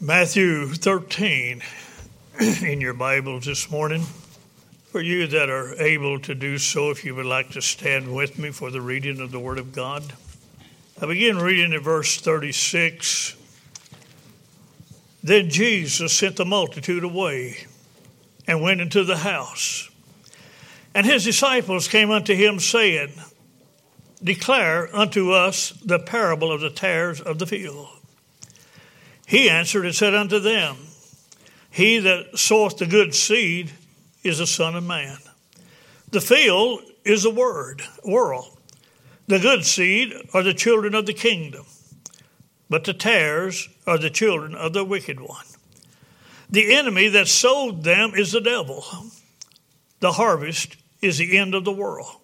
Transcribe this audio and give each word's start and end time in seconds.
Matthew 0.00 0.68
13 0.68 1.60
in 2.62 2.80
your 2.80 2.94
Bibles 2.94 3.46
this 3.46 3.68
morning. 3.68 4.02
For 4.92 5.00
you 5.00 5.26
that 5.26 5.50
are 5.50 5.74
able 5.74 6.20
to 6.20 6.36
do 6.36 6.56
so, 6.58 6.90
if 6.90 7.04
you 7.04 7.16
would 7.16 7.26
like 7.26 7.50
to 7.50 7.60
stand 7.60 8.14
with 8.14 8.38
me 8.38 8.52
for 8.52 8.70
the 8.70 8.80
reading 8.80 9.20
of 9.20 9.32
the 9.32 9.40
Word 9.40 9.58
of 9.58 9.72
God. 9.72 10.12
I 11.02 11.06
begin 11.06 11.38
reading 11.38 11.72
at 11.72 11.82
verse 11.82 12.16
36. 12.20 13.34
Then 15.24 15.50
Jesus 15.50 16.12
sent 16.12 16.36
the 16.36 16.44
multitude 16.44 17.02
away 17.02 17.66
and 18.46 18.62
went 18.62 18.80
into 18.80 19.02
the 19.02 19.16
house. 19.16 19.90
And 20.94 21.06
his 21.06 21.24
disciples 21.24 21.88
came 21.88 22.12
unto 22.12 22.36
him, 22.36 22.60
saying, 22.60 23.14
Declare 24.22 24.94
unto 24.94 25.32
us 25.32 25.70
the 25.84 25.98
parable 25.98 26.52
of 26.52 26.60
the 26.60 26.70
tares 26.70 27.20
of 27.20 27.40
the 27.40 27.46
field. 27.46 27.97
He 29.28 29.50
answered 29.50 29.84
and 29.84 29.94
said 29.94 30.14
unto 30.14 30.38
them, 30.38 30.78
He 31.70 31.98
that 31.98 32.38
soweth 32.38 32.78
the 32.78 32.86
good 32.86 33.14
seed 33.14 33.72
is 34.22 34.38
the 34.38 34.46
Son 34.46 34.74
of 34.74 34.84
Man. 34.84 35.18
The 36.10 36.22
field 36.22 36.80
is 37.04 37.24
the 37.24 37.30
word, 37.30 37.82
world. 38.02 38.56
The 39.26 39.38
good 39.38 39.66
seed 39.66 40.14
are 40.32 40.42
the 40.42 40.54
children 40.54 40.94
of 40.94 41.04
the 41.04 41.12
kingdom, 41.12 41.66
but 42.70 42.84
the 42.84 42.94
tares 42.94 43.68
are 43.86 43.98
the 43.98 44.08
children 44.08 44.54
of 44.54 44.72
the 44.72 44.82
wicked 44.82 45.20
one. 45.20 45.44
The 46.48 46.74
enemy 46.74 47.08
that 47.08 47.28
sowed 47.28 47.84
them 47.84 48.14
is 48.14 48.32
the 48.32 48.40
devil. 48.40 48.82
The 50.00 50.12
harvest 50.12 50.78
is 51.02 51.18
the 51.18 51.36
end 51.36 51.54
of 51.54 51.66
the 51.66 51.70
world, 51.70 52.16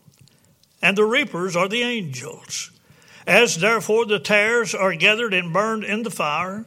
and 0.80 0.96
the 0.96 1.05
reapers 1.05 1.55
are 1.55 1.68
the 1.68 1.82
angels. 1.82 2.70
As 3.27 3.56
therefore 3.56 4.06
the 4.06 4.18
tares 4.18 4.74
are 4.74 4.94
gathered 4.94 5.34
and 5.34 5.52
burned 5.52 5.84
in 5.84 6.02
the 6.02 6.10
fire, 6.10 6.64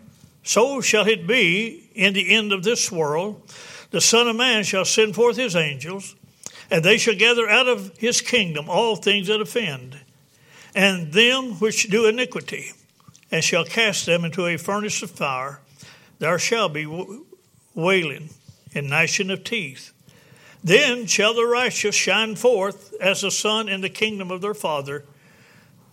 so 0.48 0.80
shall 0.80 1.06
it 1.06 1.28
be 1.28 1.90
in 1.94 2.14
the 2.14 2.34
end 2.34 2.54
of 2.54 2.64
this 2.64 2.90
world. 2.90 3.42
The 3.92 4.00
Son 4.00 4.30
of 4.30 4.38
Man 4.38 4.64
shall 4.64 4.86
send 4.86 5.13
forth 5.13 5.35
his 5.35 5.58
angels, 5.58 6.16
and 6.71 6.85
they 6.85 6.98
shall 6.98 7.16
gather 7.16 7.49
out 7.49 7.68
of 7.68 7.98
his 7.98 8.21
kingdom 8.21 8.70
all 8.70 8.96
things 8.96 9.27
that 9.27 9.41
offend, 9.41 9.99
and 10.74 11.12
them 11.12 11.55
which 11.55 11.90
do 11.90 12.05
iniquity, 12.05 12.71
and 13.30 13.44
shall 13.44 13.66
cast 13.66 14.05
them 14.05 14.24
into 14.24 14.46
a 14.48 14.55
furnace 14.55 15.02
of 15.02 15.12
fire. 15.12 15.60
There 16.20 16.40
shall 16.40 16.70
be 16.70 16.86
wailing 17.76 18.30
and 18.74 18.90
gnashing 18.90 19.30
of 19.30 19.43
teeth. 19.43 19.91
Then 20.64 21.08
shall 21.08 21.34
the 21.34 21.46
righteous 21.46 21.93
shine 21.93 22.38
forth 22.38 22.93
as 23.02 23.20
the 23.20 23.32
sun 23.32 23.68
in 23.68 23.82
the 23.82 23.90
kingdom 23.90 24.32
of 24.32 24.40
their 24.40 24.54
Father. 24.54 25.04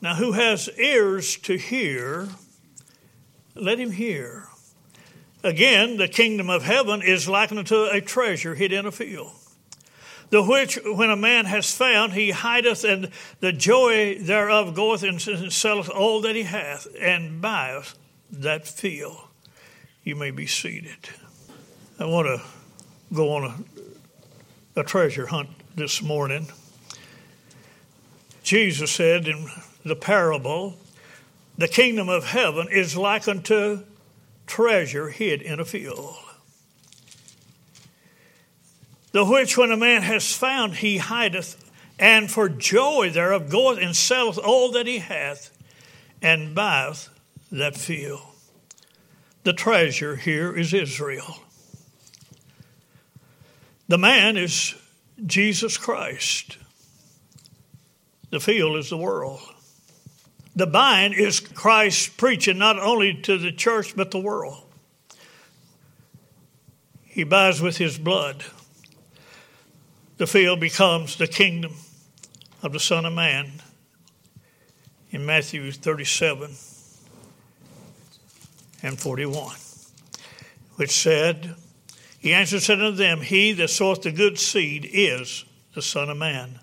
Now, 0.00 0.14
who 0.14 0.30
has 0.32 0.70
ears 0.78 1.36
to 1.38 1.58
hear, 1.58 2.28
let 3.56 3.80
him 3.80 3.90
hear. 3.90 4.48
Again, 5.44 5.98
the 5.98 6.08
kingdom 6.08 6.48
of 6.48 6.62
heaven 6.62 7.02
is 7.02 7.28
likened 7.28 7.58
unto 7.58 7.84
a 7.84 8.00
treasure 8.00 8.54
hid 8.54 8.72
in 8.72 8.86
a 8.86 8.90
field, 8.90 9.30
the 10.30 10.42
which, 10.42 10.78
when 10.82 11.10
a 11.10 11.16
man 11.16 11.44
has 11.44 11.70
found, 11.70 12.14
he 12.14 12.30
hideth, 12.30 12.82
and 12.82 13.10
the 13.40 13.52
joy 13.52 14.16
thereof 14.18 14.74
goeth 14.74 15.02
and 15.02 15.20
selleth 15.20 15.90
all 15.90 16.22
that 16.22 16.34
he 16.34 16.44
hath, 16.44 16.86
and 16.98 17.42
buyeth 17.42 17.94
that 18.32 18.66
field. 18.66 19.18
You 20.02 20.16
may 20.16 20.30
be 20.30 20.46
seated. 20.46 21.10
I 22.00 22.06
want 22.06 22.26
to 22.26 22.42
go 23.14 23.34
on 23.34 23.66
a, 24.76 24.80
a 24.80 24.82
treasure 24.82 25.26
hunt 25.26 25.50
this 25.76 26.00
morning. 26.00 26.46
Jesus 28.42 28.90
said 28.90 29.28
in 29.28 29.46
the 29.84 29.94
parable, 29.94 30.78
the 31.58 31.68
kingdom 31.68 32.08
of 32.08 32.24
heaven 32.24 32.68
is 32.70 32.96
like 32.96 33.28
unto 33.28 33.84
treasure 34.46 35.10
hid 35.10 35.42
in 35.42 35.60
a 35.60 35.64
field. 35.64 36.16
The 39.12 39.24
which 39.24 39.56
when 39.56 39.70
a 39.70 39.76
man 39.76 40.02
has 40.02 40.34
found, 40.34 40.74
he 40.74 40.98
hideth, 40.98 41.70
and 41.98 42.30
for 42.30 42.48
joy 42.48 43.10
thereof 43.10 43.48
goeth 43.48 43.78
and 43.78 43.94
selleth 43.94 44.38
all 44.38 44.72
that 44.72 44.86
he 44.86 44.98
hath, 44.98 45.56
and 46.20 46.54
buyeth 46.54 47.08
that 47.52 47.76
field. 47.76 48.22
The 49.44 49.52
treasure 49.52 50.16
here 50.16 50.56
is 50.56 50.74
Israel. 50.74 51.36
The 53.86 53.98
man 53.98 54.36
is 54.36 54.74
Jesus 55.24 55.76
Christ. 55.76 56.58
The 58.30 58.40
field 58.40 58.76
is 58.78 58.90
the 58.90 58.96
world. 58.96 59.53
The 60.56 60.66
vine 60.66 61.12
is 61.12 61.40
Christ 61.40 62.16
preaching 62.16 62.58
not 62.58 62.78
only 62.78 63.14
to 63.22 63.38
the 63.38 63.50
church 63.50 63.96
but 63.96 64.10
the 64.10 64.18
world. 64.18 64.62
He 67.02 67.24
buys 67.24 67.60
with 67.60 67.76
his 67.76 67.98
blood. 67.98 68.44
The 70.16 70.26
field 70.26 70.60
becomes 70.60 71.16
the 71.16 71.26
kingdom 71.26 71.74
of 72.62 72.72
the 72.72 72.80
Son 72.80 73.04
of 73.04 73.12
Man 73.12 73.50
in 75.10 75.26
Matthew 75.26 75.70
37 75.72 76.56
and 78.82 79.00
41, 79.00 79.56
which 80.76 80.90
said, 80.90 81.54
He 82.18 82.32
answered, 82.32 82.62
said 82.62 82.80
unto 82.80 82.96
them, 82.96 83.20
He 83.22 83.52
that 83.52 83.70
soweth 83.70 84.02
the 84.02 84.12
good 84.12 84.38
seed 84.38 84.88
is 84.92 85.44
the 85.74 85.82
Son 85.82 86.10
of 86.10 86.16
Man. 86.16 86.60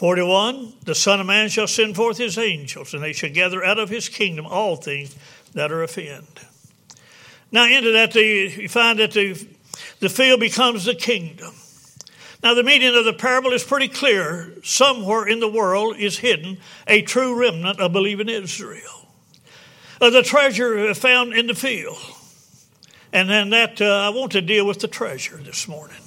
41 0.00 0.72
The 0.86 0.94
Son 0.94 1.20
of 1.20 1.26
Man 1.26 1.50
shall 1.50 1.66
send 1.66 1.94
forth 1.94 2.16
his 2.16 2.38
angels, 2.38 2.94
and 2.94 3.02
they 3.02 3.12
shall 3.12 3.28
gather 3.28 3.62
out 3.62 3.78
of 3.78 3.90
his 3.90 4.08
kingdom 4.08 4.46
all 4.46 4.76
things 4.76 5.14
that 5.52 5.70
are 5.70 5.82
offend. 5.82 6.26
Now, 7.52 7.66
into 7.66 7.92
that, 7.92 8.12
the, 8.12 8.22
you 8.22 8.68
find 8.70 8.98
that 8.98 9.12
the, 9.12 9.46
the 9.98 10.08
field 10.08 10.40
becomes 10.40 10.86
the 10.86 10.94
kingdom. 10.94 11.52
Now, 12.42 12.54
the 12.54 12.62
meaning 12.62 12.96
of 12.96 13.04
the 13.04 13.12
parable 13.12 13.52
is 13.52 13.62
pretty 13.62 13.88
clear. 13.88 14.54
Somewhere 14.64 15.28
in 15.28 15.38
the 15.38 15.50
world 15.50 15.98
is 15.98 16.16
hidden 16.16 16.56
a 16.86 17.02
true 17.02 17.38
remnant 17.38 17.78
of 17.78 17.92
believing 17.92 18.30
Israel. 18.30 19.06
Uh, 20.00 20.08
the 20.08 20.22
treasure 20.22 20.94
found 20.94 21.34
in 21.34 21.46
the 21.46 21.54
field. 21.54 21.98
And 23.12 23.28
then 23.28 23.50
that, 23.50 23.82
uh, 23.82 24.06
I 24.06 24.08
want 24.08 24.32
to 24.32 24.40
deal 24.40 24.66
with 24.66 24.80
the 24.80 24.88
treasure 24.88 25.36
this 25.36 25.68
morning. 25.68 25.98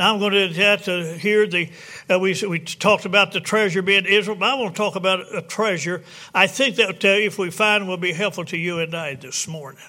I'm 0.00 0.18
going 0.18 0.32
to 0.32 0.52
have 0.54 0.84
to 0.84 1.14
hear 1.18 1.46
the, 1.46 1.70
uh, 2.08 2.18
we, 2.18 2.34
we 2.48 2.58
talked 2.60 3.04
about 3.04 3.32
the 3.32 3.40
treasure 3.40 3.82
being 3.82 4.06
Israel, 4.06 4.36
but 4.36 4.48
I 4.48 4.54
want 4.54 4.74
to 4.74 4.78
talk 4.78 4.96
about 4.96 5.34
a 5.34 5.42
treasure 5.42 6.02
I 6.34 6.46
think 6.46 6.76
that 6.76 7.04
uh, 7.04 7.08
if 7.08 7.38
we 7.38 7.50
find 7.50 7.86
will 7.86 7.96
be 7.96 8.12
helpful 8.12 8.44
to 8.46 8.56
you 8.56 8.78
and 8.78 8.94
I 8.94 9.14
this 9.14 9.46
morning. 9.46 9.82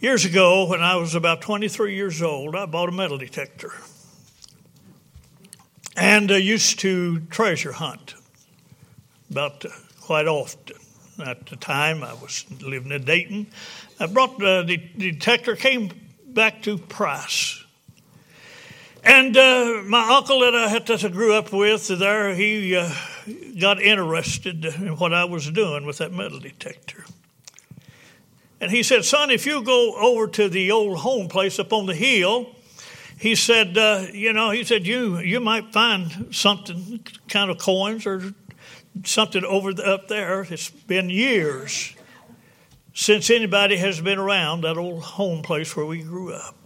Years 0.00 0.24
ago, 0.24 0.66
when 0.66 0.82
I 0.82 0.96
was 0.96 1.14
about 1.14 1.42
23 1.42 1.94
years 1.94 2.20
old, 2.20 2.56
I 2.56 2.66
bought 2.66 2.88
a 2.88 2.92
metal 2.92 3.18
detector 3.18 3.72
and 5.96 6.30
uh, 6.30 6.34
used 6.34 6.80
to 6.80 7.20
treasure 7.20 7.72
hunt 7.72 8.14
about 9.30 9.64
uh, 9.64 9.68
quite 10.00 10.26
often. 10.26 10.76
At 11.24 11.46
the 11.46 11.56
time, 11.56 12.02
I 12.02 12.14
was 12.14 12.44
living 12.60 12.90
in 12.90 13.04
Dayton. 13.04 13.46
I 14.00 14.06
brought 14.06 14.42
uh, 14.42 14.62
the 14.62 14.78
detector, 14.98 15.54
came 15.54 15.90
back 16.34 16.62
to 16.62 16.78
Price. 16.78 17.64
And 19.04 19.36
uh, 19.36 19.82
my 19.84 20.16
uncle 20.16 20.40
that 20.40 20.54
I, 20.54 20.78
that 20.78 21.04
I 21.04 21.08
grew 21.08 21.34
up 21.34 21.52
with 21.52 21.88
there, 21.88 22.34
he 22.34 22.76
uh, 22.76 22.92
got 23.60 23.82
interested 23.82 24.64
in 24.64 24.96
what 24.96 25.12
I 25.12 25.24
was 25.24 25.50
doing 25.50 25.84
with 25.84 25.98
that 25.98 26.12
metal 26.12 26.38
detector. 26.38 27.04
And 28.60 28.70
he 28.70 28.84
said, 28.84 29.04
Son, 29.04 29.30
if 29.30 29.44
you 29.44 29.62
go 29.62 29.96
over 29.96 30.28
to 30.28 30.48
the 30.48 30.70
old 30.70 30.98
home 30.98 31.26
place 31.26 31.58
up 31.58 31.72
on 31.72 31.86
the 31.86 31.96
hill, 31.96 32.54
he 33.18 33.34
said, 33.34 33.76
uh, 33.76 34.06
you 34.12 34.32
know, 34.32 34.50
he 34.50 34.62
said, 34.62 34.86
you, 34.86 35.18
you 35.18 35.40
might 35.40 35.72
find 35.72 36.28
something, 36.30 37.04
kind 37.28 37.50
of 37.50 37.58
coins 37.58 38.06
or 38.06 38.34
something 39.04 39.44
over 39.44 39.74
the, 39.74 39.84
up 39.84 40.06
there. 40.06 40.42
It's 40.48 40.70
been 40.70 41.10
years 41.10 41.94
since 42.94 43.30
anybody 43.30 43.76
has 43.76 44.00
been 44.00 44.18
around 44.18 44.62
that 44.62 44.76
old 44.76 45.02
home 45.02 45.42
place 45.42 45.76
where 45.76 45.86
we 45.86 46.02
grew 46.02 46.32
up. 46.32 46.56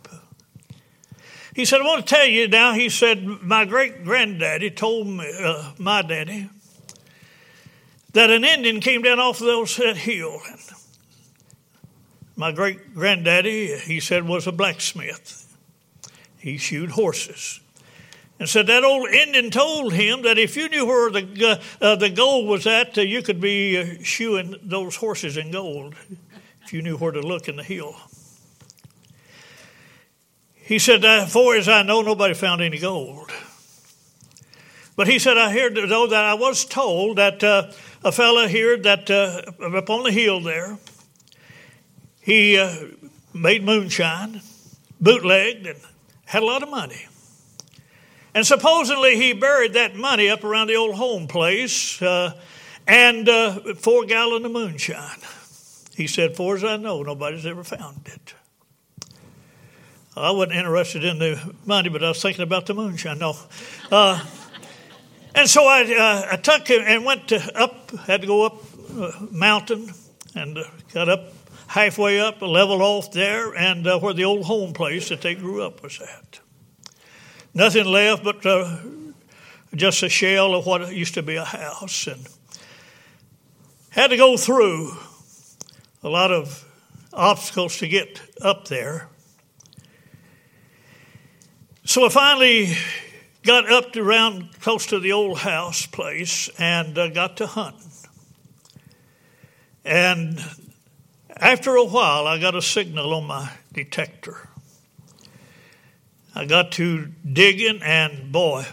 He 1.54 1.64
said, 1.64 1.80
I 1.80 1.84
want 1.84 2.06
to 2.06 2.14
tell 2.14 2.26
you 2.26 2.48
now, 2.48 2.74
he 2.74 2.90
said, 2.90 3.24
my 3.24 3.64
great 3.64 4.04
granddaddy 4.04 4.70
told 4.70 5.06
me, 5.06 5.32
uh, 5.42 5.72
my 5.78 6.02
daddy, 6.02 6.50
that 8.12 8.30
an 8.30 8.44
Indian 8.44 8.80
came 8.80 9.02
down 9.02 9.18
off 9.18 9.40
of 9.40 9.46
that 9.76 9.96
hill. 9.96 10.40
My 12.34 12.52
great 12.52 12.94
granddaddy, 12.94 13.78
he 13.78 14.00
said, 14.00 14.24
was 14.24 14.46
a 14.46 14.52
blacksmith. 14.52 15.56
He 16.38 16.58
shoed 16.58 16.90
horses. 16.90 17.60
And 18.38 18.48
said 18.48 18.66
that 18.66 18.84
old 18.84 19.08
Indian 19.08 19.50
told 19.50 19.94
him 19.94 20.22
that 20.22 20.38
if 20.38 20.56
you 20.56 20.68
knew 20.68 20.84
where 20.84 21.10
the, 21.10 21.60
uh, 21.80 21.96
the 21.96 22.10
gold 22.10 22.46
was 22.46 22.66
at, 22.66 22.98
uh, 22.98 23.00
you 23.00 23.22
could 23.22 23.40
be 23.40 23.78
uh, 23.78 24.02
shoeing 24.02 24.56
those 24.62 24.96
horses 24.96 25.38
in 25.38 25.50
gold 25.50 25.94
if 26.62 26.72
you 26.72 26.82
knew 26.82 26.98
where 26.98 27.12
to 27.12 27.20
look 27.20 27.48
in 27.48 27.56
the 27.56 27.62
hill. 27.62 27.96
He 30.54 30.78
said, 30.78 31.02
far 31.28 31.54
as 31.54 31.68
I 31.68 31.82
know, 31.82 32.02
nobody 32.02 32.34
found 32.34 32.60
any 32.60 32.78
gold. 32.78 33.30
But 34.96 35.08
he 35.08 35.18
said, 35.18 35.38
I 35.38 35.52
heard, 35.52 35.76
though, 35.76 36.06
that 36.06 36.24
I 36.24 36.34
was 36.34 36.64
told 36.64 37.18
that 37.18 37.44
uh, 37.44 37.70
a 38.02 38.10
fellow 38.10 38.48
here 38.48 38.76
that 38.78 39.10
uh, 39.10 39.42
up 39.76 39.90
on 39.90 40.04
the 40.04 40.10
hill 40.10 40.40
there, 40.40 40.78
he 42.20 42.58
uh, 42.58 42.74
made 43.32 43.62
moonshine, 43.62 44.40
bootlegged, 45.00 45.66
and 45.66 45.78
had 46.24 46.42
a 46.42 46.46
lot 46.46 46.62
of 46.62 46.70
money. 46.70 47.06
And 48.36 48.46
supposedly 48.46 49.16
he 49.16 49.32
buried 49.32 49.72
that 49.72 49.96
money 49.96 50.28
up 50.28 50.44
around 50.44 50.66
the 50.66 50.76
old 50.76 50.94
home 50.94 51.26
place 51.26 52.02
uh, 52.02 52.38
and 52.86 53.26
uh, 53.26 53.74
four 53.76 54.04
gallon 54.04 54.44
of 54.44 54.52
moonshine. 54.52 55.20
He 55.96 56.06
said, 56.06 56.36
far 56.36 56.56
as 56.56 56.62
I 56.62 56.76
know, 56.76 57.02
nobody's 57.02 57.46
ever 57.46 57.64
found 57.64 58.02
it. 58.04 58.34
I 60.14 60.32
wasn't 60.32 60.58
interested 60.58 61.02
in 61.02 61.18
the 61.18 61.54
money, 61.64 61.88
but 61.88 62.04
I 62.04 62.08
was 62.08 62.20
thinking 62.20 62.42
about 62.42 62.66
the 62.66 62.74
moonshine. 62.74 63.20
No. 63.20 63.38
Uh, 63.90 64.22
and 65.34 65.48
so 65.48 65.64
I, 65.64 65.84
uh, 65.98 66.34
I 66.34 66.36
took 66.36 66.68
him 66.68 66.82
and 66.84 67.06
went 67.06 67.28
to 67.28 67.58
up, 67.58 67.90
had 68.00 68.20
to 68.20 68.26
go 68.26 68.44
up 68.44 68.62
a 68.98 69.28
mountain 69.30 69.94
and 70.34 70.58
uh, 70.58 70.64
got 70.92 71.08
up 71.08 71.32
halfway 71.68 72.20
up, 72.20 72.42
leveled 72.42 72.82
off 72.82 73.12
there, 73.12 73.54
and 73.54 73.86
uh, 73.86 73.98
where 73.98 74.12
the 74.12 74.26
old 74.26 74.44
home 74.44 74.74
place 74.74 75.08
that 75.08 75.22
they 75.22 75.34
grew 75.34 75.62
up 75.62 75.82
was 75.82 76.02
at. 76.02 76.40
Nothing 77.56 77.86
left 77.86 78.22
but 78.22 78.44
uh, 78.44 78.76
just 79.74 80.02
a 80.02 80.10
shell 80.10 80.54
of 80.54 80.66
what 80.66 80.94
used 80.94 81.14
to 81.14 81.22
be 81.22 81.36
a 81.36 81.44
house. 81.44 82.06
And 82.06 82.28
had 83.88 84.08
to 84.08 84.18
go 84.18 84.36
through 84.36 84.94
a 86.02 86.08
lot 86.10 86.30
of 86.30 86.62
obstacles 87.14 87.78
to 87.78 87.88
get 87.88 88.20
up 88.42 88.68
there. 88.68 89.08
So 91.86 92.04
I 92.04 92.10
finally 92.10 92.76
got 93.42 93.72
up 93.72 93.94
to 93.94 94.02
around 94.02 94.60
close 94.60 94.84
to 94.88 95.00
the 95.00 95.12
old 95.12 95.38
house 95.38 95.86
place 95.86 96.50
and 96.58 96.98
uh, 96.98 97.08
got 97.08 97.38
to 97.38 97.46
hunting. 97.46 97.90
And 99.82 100.44
after 101.34 101.74
a 101.74 101.84
while, 101.84 102.26
I 102.26 102.38
got 102.38 102.54
a 102.54 102.60
signal 102.60 103.14
on 103.14 103.24
my 103.24 103.50
detector. 103.72 104.50
I 106.36 106.44
got 106.44 106.72
to 106.72 107.06
digging, 107.06 107.80
and 107.82 108.30
boy, 108.30 108.66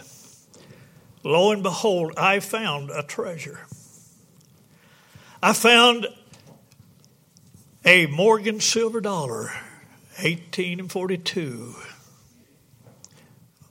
lo 1.22 1.50
and 1.50 1.62
behold, 1.62 2.12
I 2.14 2.40
found 2.40 2.90
a 2.90 3.02
treasure. 3.02 3.66
I 5.42 5.54
found 5.54 6.06
a 7.82 8.04
Morgan 8.04 8.60
silver 8.60 9.00
dollar, 9.00 9.50
18 10.18 10.78
and 10.78 10.92
42. 10.92 11.74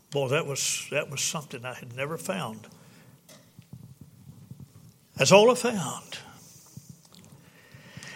Boy, 0.09 0.27
that 0.29 0.47
was, 0.47 0.87
that 0.89 1.11
was 1.11 1.21
something 1.21 1.63
I 1.63 1.75
had 1.75 1.95
never 1.95 2.17
found. 2.17 2.65
That's 5.17 5.31
all 5.31 5.51
I 5.51 5.55
found. 5.55 6.17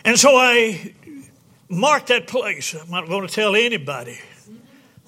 And 0.04 0.18
so 0.18 0.36
I 0.38 0.96
marked 1.70 2.08
that 2.08 2.26
place. 2.26 2.74
I'm 2.74 2.90
not 2.90 3.08
going 3.08 3.28
to 3.28 3.32
tell 3.32 3.56
anybody 3.56 4.18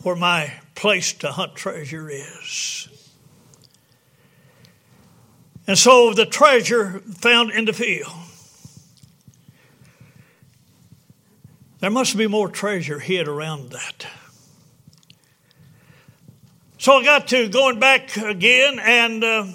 where 0.04 0.16
my 0.16 0.54
place 0.76 1.14
to 1.14 1.32
hunt 1.32 1.56
treasure 1.56 2.10
is. 2.10 2.88
And 5.68 5.78
so 5.78 6.14
the 6.14 6.26
treasure 6.26 7.00
found 7.00 7.52
in 7.52 7.66
the 7.66 7.74
field. 7.74 8.12
There 11.80 11.90
must 11.90 12.18
be 12.18 12.28
more 12.28 12.50
treasure 12.50 13.00
hid 13.00 13.28
around 13.28 13.72
that. 13.72 14.08
So 16.78 16.94
I 16.94 17.04
got 17.04 17.28
to 17.28 17.50
going 17.50 17.80
back 17.80 18.18
again, 18.18 18.80
and 18.80 19.24
uh, 19.24 19.46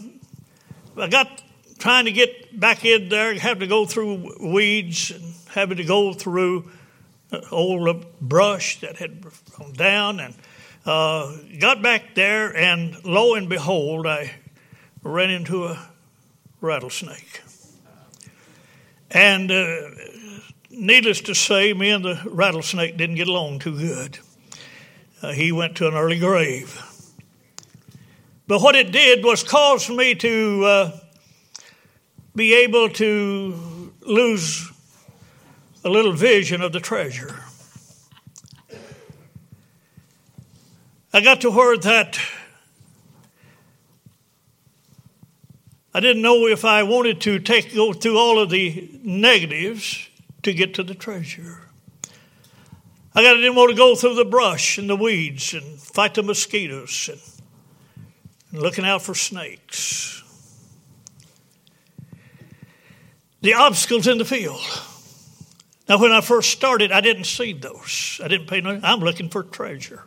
I 0.96 1.08
got 1.08 1.42
trying 1.78 2.04
to 2.04 2.12
get 2.12 2.58
back 2.58 2.84
in 2.84 3.08
there, 3.08 3.34
having 3.34 3.60
to 3.60 3.66
go 3.66 3.84
through 3.84 4.36
weeds 4.40 5.10
and 5.10 5.34
having 5.48 5.78
to 5.78 5.84
go 5.84 6.12
through 6.12 6.70
old 7.50 8.20
brush 8.20 8.80
that 8.80 8.96
had 8.96 9.24
gone 9.58 9.72
down, 9.72 10.20
and 10.20 10.34
uh, 10.86 11.36
got 11.58 11.82
back 11.82 12.14
there, 12.14 12.56
and 12.56 13.04
lo 13.04 13.34
and 13.34 13.48
behold, 13.48 14.06
I 14.06 14.32
ran 15.02 15.30
into 15.30 15.64
a 15.64 15.88
rattlesnake. 16.60 17.42
And 19.10 19.50
uh, 19.50 19.90
needless 20.70 21.20
to 21.22 21.34
say, 21.34 21.72
me 21.72 21.90
and 21.90 22.04
the 22.04 22.20
rattlesnake 22.26 22.96
didn't 22.96 23.16
get 23.16 23.28
along 23.28 23.60
too 23.60 23.78
good. 23.78 24.18
Uh, 25.22 25.32
he 25.32 25.52
went 25.52 25.76
to 25.76 25.88
an 25.88 25.94
early 25.94 26.18
grave. 26.18 26.80
But 28.46 28.60
what 28.60 28.74
it 28.74 28.92
did 28.92 29.24
was 29.24 29.42
cause 29.42 29.88
me 29.88 30.14
to 30.16 30.64
uh, 30.64 31.00
be 32.34 32.54
able 32.54 32.90
to 32.90 33.92
lose 34.02 34.70
a 35.84 35.88
little 35.88 36.12
vision 36.12 36.62
of 36.62 36.72
the 36.72 36.80
treasure. 36.80 37.44
I 41.12 41.20
got 41.20 41.42
to 41.42 41.50
where 41.50 41.76
that 41.76 42.18
I 45.96 46.00
didn't 46.00 46.22
know 46.22 46.48
if 46.48 46.64
I 46.64 46.82
wanted 46.82 47.20
to 47.20 47.38
take 47.38 47.72
go 47.72 47.92
through 47.92 48.18
all 48.18 48.40
of 48.40 48.50
the 48.50 48.90
negatives 49.04 50.08
to 50.42 50.52
get 50.52 50.74
to 50.74 50.82
the 50.82 50.94
treasure. 50.94 51.60
I 53.14 53.22
got, 53.22 53.34
didn't 53.34 53.54
want 53.54 53.70
to 53.70 53.76
go 53.76 53.94
through 53.94 54.16
the 54.16 54.24
brush 54.24 54.76
and 54.76 54.90
the 54.90 54.96
weeds 54.96 55.54
and 55.54 55.78
fight 55.78 56.14
the 56.14 56.24
mosquitoes 56.24 57.08
and 58.50 58.60
looking 58.60 58.84
out 58.84 59.02
for 59.02 59.14
snakes. 59.14 60.20
The 63.42 63.54
obstacles 63.54 64.08
in 64.08 64.18
the 64.18 64.24
field. 64.24 64.60
Now, 65.88 65.98
when 65.98 66.12
I 66.12 66.22
first 66.22 66.50
started, 66.50 66.92
I 66.92 67.00
didn't 67.00 67.24
see 67.24 67.52
those. 67.52 68.20
I 68.22 68.28
didn't 68.28 68.46
pay 68.46 68.60
no. 68.60 68.80
I'm 68.82 69.00
looking 69.00 69.28
for 69.28 69.42
treasure. 69.42 70.04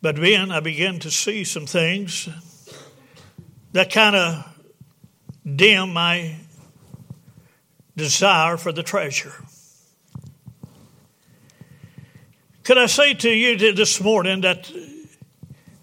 But 0.00 0.16
then 0.16 0.52
I 0.52 0.60
began 0.60 1.00
to 1.00 1.10
see 1.10 1.42
some 1.42 1.66
things 1.66 2.28
that 3.72 3.90
kind 3.90 4.14
of 4.14 4.46
dim 5.44 5.92
my 5.92 6.36
desire 7.96 8.56
for 8.56 8.70
the 8.70 8.84
treasure. 8.84 9.32
Could 12.62 12.78
I 12.78 12.86
say 12.86 13.14
to 13.14 13.30
you 13.30 13.72
this 13.72 14.00
morning 14.00 14.42
that 14.42 14.70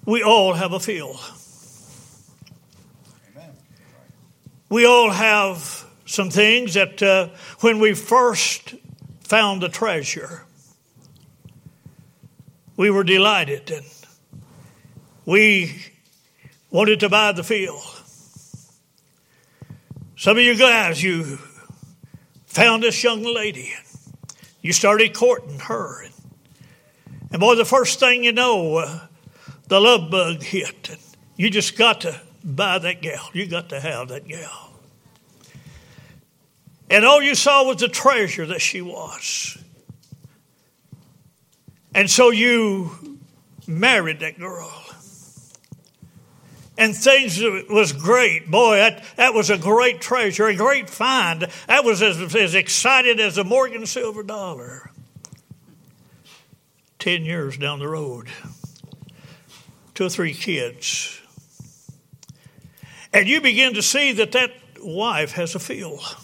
we 0.05 0.23
all 0.23 0.53
have 0.53 0.71
a 0.71 0.79
field? 0.79 1.19
We 4.73 4.87
all 4.87 5.11
have 5.11 5.85
some 6.07 6.31
things 6.31 6.73
that 6.73 6.99
uh, 7.03 7.29
when 7.59 7.77
we 7.77 7.93
first 7.93 8.73
found 9.19 9.61
the 9.61 9.69
treasure, 9.69 10.45
we 12.75 12.89
were 12.89 13.03
delighted 13.03 13.69
and 13.69 13.85
we 15.27 15.79
wanted 16.71 17.01
to 17.01 17.09
buy 17.09 17.33
the 17.33 17.43
field. 17.43 17.83
Some 20.17 20.37
of 20.37 20.43
you 20.43 20.57
guys, 20.57 21.03
you 21.03 21.37
found 22.47 22.81
this 22.81 23.03
young 23.03 23.21
lady. 23.21 23.71
You 24.63 24.73
started 24.73 25.13
courting 25.13 25.59
her. 25.59 26.03
And 27.29 27.39
boy, 27.39 27.53
the 27.53 27.63
first 27.63 27.99
thing 27.99 28.23
you 28.23 28.31
know, 28.31 28.77
uh, 28.77 29.01
the 29.67 29.79
love 29.79 30.09
bug 30.09 30.41
hit. 30.41 30.89
And 30.89 30.99
you 31.37 31.51
just 31.51 31.77
got 31.77 32.01
to 32.01 32.19
buy 32.43 32.79
that 32.79 33.03
gal. 33.03 33.29
You 33.33 33.45
got 33.45 33.69
to 33.69 33.79
have 33.79 34.07
that 34.07 34.27
gal. 34.27 34.62
And 36.93 37.05
all 37.05 37.23
you 37.23 37.33
saw 37.33 37.63
was 37.63 37.77
the 37.77 37.87
treasure 37.87 38.45
that 38.45 38.61
she 38.61 38.79
was. 38.79 39.57
And 41.95 42.07
so 42.07 42.29
you 42.29 43.17
married 43.65 44.19
that 44.19 44.37
girl. 44.37 44.71
And 46.77 46.95
things 46.95 47.41
was 47.67 47.93
great. 47.93 48.51
Boy, 48.51 48.75
that, 48.75 49.03
that 49.15 49.33
was 49.33 49.49
a 49.49 49.57
great 49.57 50.01
treasure, 50.01 50.45
a 50.45 50.55
great 50.55 50.87
find. 50.87 51.47
That 51.65 51.83
was 51.83 52.03
as, 52.03 52.35
as 52.35 52.53
excited 52.53 53.19
as 53.19 53.39
a 53.39 53.43
Morgan 53.43 53.87
silver 53.87 54.21
dollar. 54.21 54.91
10 56.99 57.25
years 57.25 57.57
down 57.57 57.79
the 57.79 57.87
road, 57.87 58.27
two 59.95 60.05
or 60.05 60.09
three 60.09 60.35
kids. 60.35 61.19
And 63.11 63.27
you 63.27 63.41
begin 63.41 63.73
to 63.73 63.81
see 63.81 64.11
that 64.13 64.31
that 64.33 64.51
wife 64.79 65.31
has 65.31 65.55
a 65.55 65.59
field. 65.59 66.17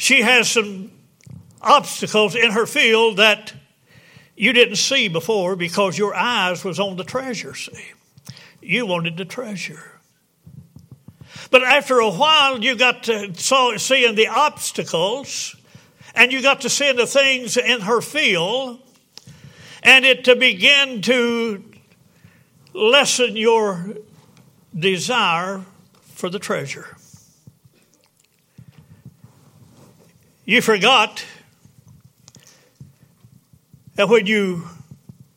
She 0.00 0.22
has 0.22 0.50
some 0.50 0.92
obstacles 1.60 2.34
in 2.34 2.52
her 2.52 2.64
field 2.64 3.18
that 3.18 3.52
you 4.34 4.54
didn't 4.54 4.76
see 4.76 5.08
before 5.08 5.56
because 5.56 5.98
your 5.98 6.14
eyes 6.14 6.64
was 6.64 6.80
on 6.80 6.96
the 6.96 7.04
treasure, 7.04 7.54
see. 7.54 7.92
You 8.62 8.86
wanted 8.86 9.18
the 9.18 9.26
treasure. 9.26 10.00
But 11.50 11.64
after 11.64 11.98
a 11.98 12.08
while, 12.08 12.64
you 12.64 12.76
got 12.76 13.02
to 13.04 13.34
saw, 13.34 13.76
seeing 13.76 14.14
the 14.14 14.28
obstacles 14.28 15.54
and 16.14 16.32
you 16.32 16.40
got 16.40 16.62
to 16.62 16.70
seeing 16.70 16.96
the 16.96 17.06
things 17.06 17.58
in 17.58 17.82
her 17.82 18.00
field, 18.00 18.80
and 19.82 20.06
it 20.06 20.24
to 20.24 20.34
begin 20.34 21.02
to 21.02 21.62
lessen 22.72 23.36
your 23.36 23.96
desire 24.74 25.60
for 26.00 26.30
the 26.30 26.38
treasure. 26.38 26.96
You 30.50 30.60
forgot 30.60 31.24
that 33.94 34.08
when 34.08 34.26
you 34.26 34.64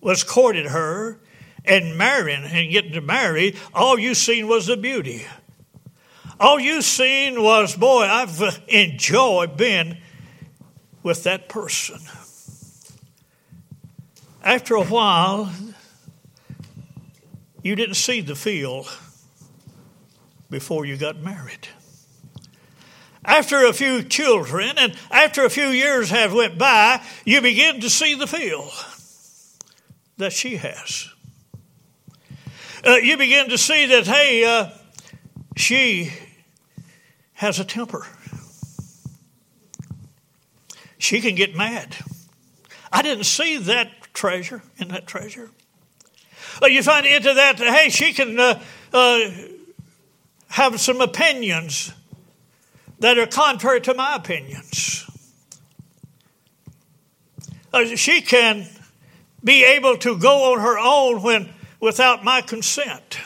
was 0.01 0.23
courting 0.23 0.65
her 0.65 1.19
and 1.63 1.95
marrying 1.99 2.43
and 2.43 2.71
getting 2.71 2.93
to 2.93 3.01
marry, 3.01 3.55
all 3.75 3.99
you 3.99 4.15
seen 4.15 4.47
was 4.47 4.65
the 4.65 4.75
beauty. 4.75 5.27
All 6.39 6.59
you 6.59 6.81
seen 6.81 7.43
was, 7.43 7.75
boy, 7.75 8.05
I've 8.05 8.63
enjoyed 8.67 9.55
being 9.55 9.99
with 11.03 11.21
that 11.25 11.47
person. 11.47 11.99
After 14.43 14.73
a 14.73 14.83
while, 14.83 15.53
you 17.61 17.75
didn't 17.75 17.97
see 17.97 18.21
the 18.21 18.33
field 18.33 18.91
before 20.49 20.85
you 20.85 20.97
got 20.97 21.21
married. 21.21 21.67
After 23.25 23.65
a 23.65 23.73
few 23.73 24.03
children 24.03 24.77
and 24.77 24.95
after 25.09 25.45
a 25.45 25.49
few 25.49 25.67
years 25.67 26.09
have 26.09 26.33
went 26.33 26.57
by, 26.57 27.01
you 27.25 27.41
begin 27.41 27.79
to 27.81 27.89
see 27.89 28.15
the 28.15 28.27
field 28.27 28.71
that 30.17 30.33
she 30.33 30.57
has. 30.57 31.09
Uh, 32.85 32.95
you 32.95 33.17
begin 33.17 33.49
to 33.49 33.57
see 33.57 33.85
that, 33.85 34.05
hey, 34.05 34.43
uh, 34.43 34.69
she 35.55 36.11
has 37.33 37.59
a 37.59 37.63
temper. 37.63 38.05
She 40.97 41.21
can 41.21 41.35
get 41.35 41.55
mad. 41.55 41.95
I 42.91 43.01
didn't 43.01 43.25
see 43.25 43.57
that 43.57 43.89
treasure 44.13 44.61
in 44.77 44.89
that 44.89 45.07
treasure. 45.07 45.49
Uh, 46.61 46.67
you 46.67 46.83
find 46.83 47.05
into 47.05 47.33
that, 47.33 47.57
hey, 47.57 47.89
she 47.89 48.13
can 48.13 48.39
uh, 48.39 48.61
uh, 48.93 49.31
have 50.49 50.79
some 50.79 51.01
opinions 51.01 51.93
that 53.03 53.19
are 53.19 53.27
contrary 53.27 53.81
to 53.81 53.93
my 53.93 54.15
opinions. 54.15 55.05
Uh, 57.73 57.97
she 57.97 58.21
can 58.21 58.65
be 59.43 59.65
able 59.65 59.97
to 59.97 60.17
go 60.17 60.53
on 60.53 60.61
her 60.61 60.79
own 60.79 61.21
when 61.21 61.49
without 61.81 62.23
my 62.23 62.39
consent. 62.39 63.17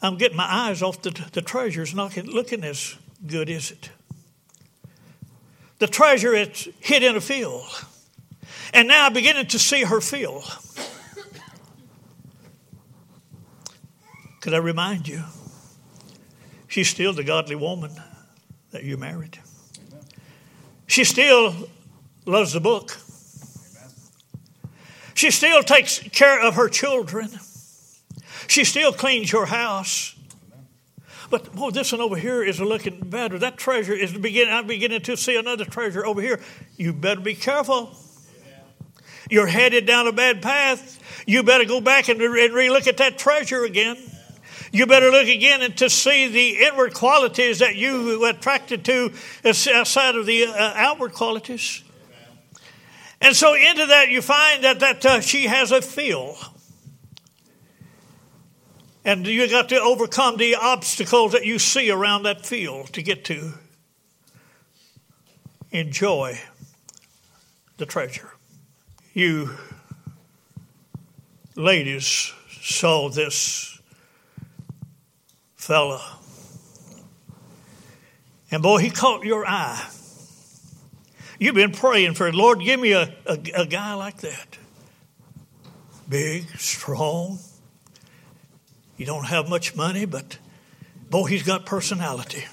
I'm 0.00 0.18
getting 0.18 0.36
my 0.36 0.46
eyes 0.48 0.82
off 0.82 1.02
the, 1.02 1.10
the 1.32 1.42
treasure. 1.42 1.82
It's 1.82 1.94
not 1.94 2.16
looking 2.16 2.62
as 2.62 2.96
good, 3.26 3.50
is 3.50 3.72
it? 3.72 3.90
The 5.80 5.88
treasure 5.88 6.34
is 6.34 6.68
hid 6.78 7.02
in 7.02 7.16
a 7.16 7.20
field. 7.20 7.66
And 8.72 8.86
now 8.86 9.06
I'm 9.06 9.12
beginning 9.12 9.48
to 9.48 9.58
see 9.58 9.82
her 9.82 10.00
field. 10.00 10.44
Could 14.40 14.54
I 14.54 14.58
remind 14.58 15.08
you? 15.08 15.24
She's 16.72 16.88
still 16.88 17.12
the 17.12 17.22
godly 17.22 17.54
woman 17.54 17.90
that 18.70 18.82
you 18.82 18.96
married. 18.96 19.38
She 20.86 21.04
still 21.04 21.68
loves 22.24 22.54
the 22.54 22.60
book. 22.60 22.96
She 25.12 25.30
still 25.30 25.62
takes 25.62 25.98
care 25.98 26.40
of 26.40 26.54
her 26.54 26.70
children. 26.70 27.28
She 28.46 28.64
still 28.64 28.90
cleans 28.94 29.30
your 29.30 29.44
house. 29.44 30.14
But 31.28 31.54
boy, 31.54 31.72
this 31.72 31.92
one 31.92 32.00
over 32.00 32.16
here 32.16 32.42
is 32.42 32.58
looking 32.58 33.00
better. 33.00 33.38
That 33.38 33.58
treasure 33.58 33.92
is 33.92 34.16
beginning. 34.16 34.54
I'm 34.54 34.66
beginning 34.66 35.02
to 35.02 35.14
see 35.14 35.36
another 35.36 35.66
treasure 35.66 36.06
over 36.06 36.22
here. 36.22 36.40
You 36.78 36.94
better 36.94 37.20
be 37.20 37.34
careful. 37.34 37.94
You're 39.28 39.46
headed 39.46 39.84
down 39.84 40.06
a 40.06 40.12
bad 40.12 40.40
path. 40.40 40.98
You 41.26 41.42
better 41.42 41.66
go 41.66 41.82
back 41.82 42.08
and, 42.08 42.18
re- 42.18 42.70
look 42.70 42.86
at 42.86 42.96
that 42.96 43.18
treasure 43.18 43.62
again. 43.64 43.98
You 44.72 44.86
better 44.86 45.10
look 45.10 45.28
again 45.28 45.62
and 45.62 45.76
to 45.78 45.90
see 45.90 46.28
the 46.28 46.64
inward 46.66 46.94
qualities 46.94 47.58
that 47.58 47.76
you 47.76 48.24
attracted 48.24 48.84
to 48.86 49.12
outside 49.44 50.16
of 50.16 50.26
the 50.26 50.46
uh, 50.46 50.72
outward 50.76 51.12
qualities. 51.12 51.82
And 53.20 53.36
so 53.36 53.54
into 53.54 53.86
that 53.86 54.08
you 54.08 54.20
find 54.20 54.64
that 54.64 54.80
that 54.80 55.06
uh, 55.06 55.20
she 55.20 55.46
has 55.46 55.70
a 55.70 55.80
feel. 55.80 56.36
And 59.04 59.26
you 59.26 59.48
got 59.48 59.68
to 59.70 59.80
overcome 59.80 60.36
the 60.36 60.56
obstacles 60.56 61.32
that 61.32 61.44
you 61.44 61.58
see 61.58 61.90
around 61.90 62.22
that 62.24 62.46
field 62.46 62.92
to 62.92 63.02
get 63.02 63.24
to 63.26 63.52
enjoy 65.70 66.40
the 67.78 67.86
treasure. 67.86 68.30
You 69.12 69.50
ladies 71.56 72.32
saw 72.60 73.08
this 73.08 73.71
fella. 75.62 76.02
And 78.50 78.64
boy, 78.64 78.78
he 78.78 78.90
caught 78.90 79.24
your 79.24 79.46
eye. 79.46 79.88
You've 81.38 81.54
been 81.54 81.70
praying 81.70 82.14
for, 82.14 82.32
Lord, 82.32 82.60
give 82.60 82.80
me 82.80 82.92
a, 82.92 83.14
a, 83.26 83.38
a 83.54 83.66
guy 83.66 83.94
like 83.94 84.18
that. 84.18 84.58
Big, 86.08 86.48
strong, 86.58 87.38
you 88.96 89.06
don't 89.06 89.26
have 89.26 89.48
much 89.48 89.76
money, 89.76 90.04
but 90.04 90.36
boy, 91.08 91.26
he's 91.26 91.44
got 91.44 91.64
personality. 91.64 92.44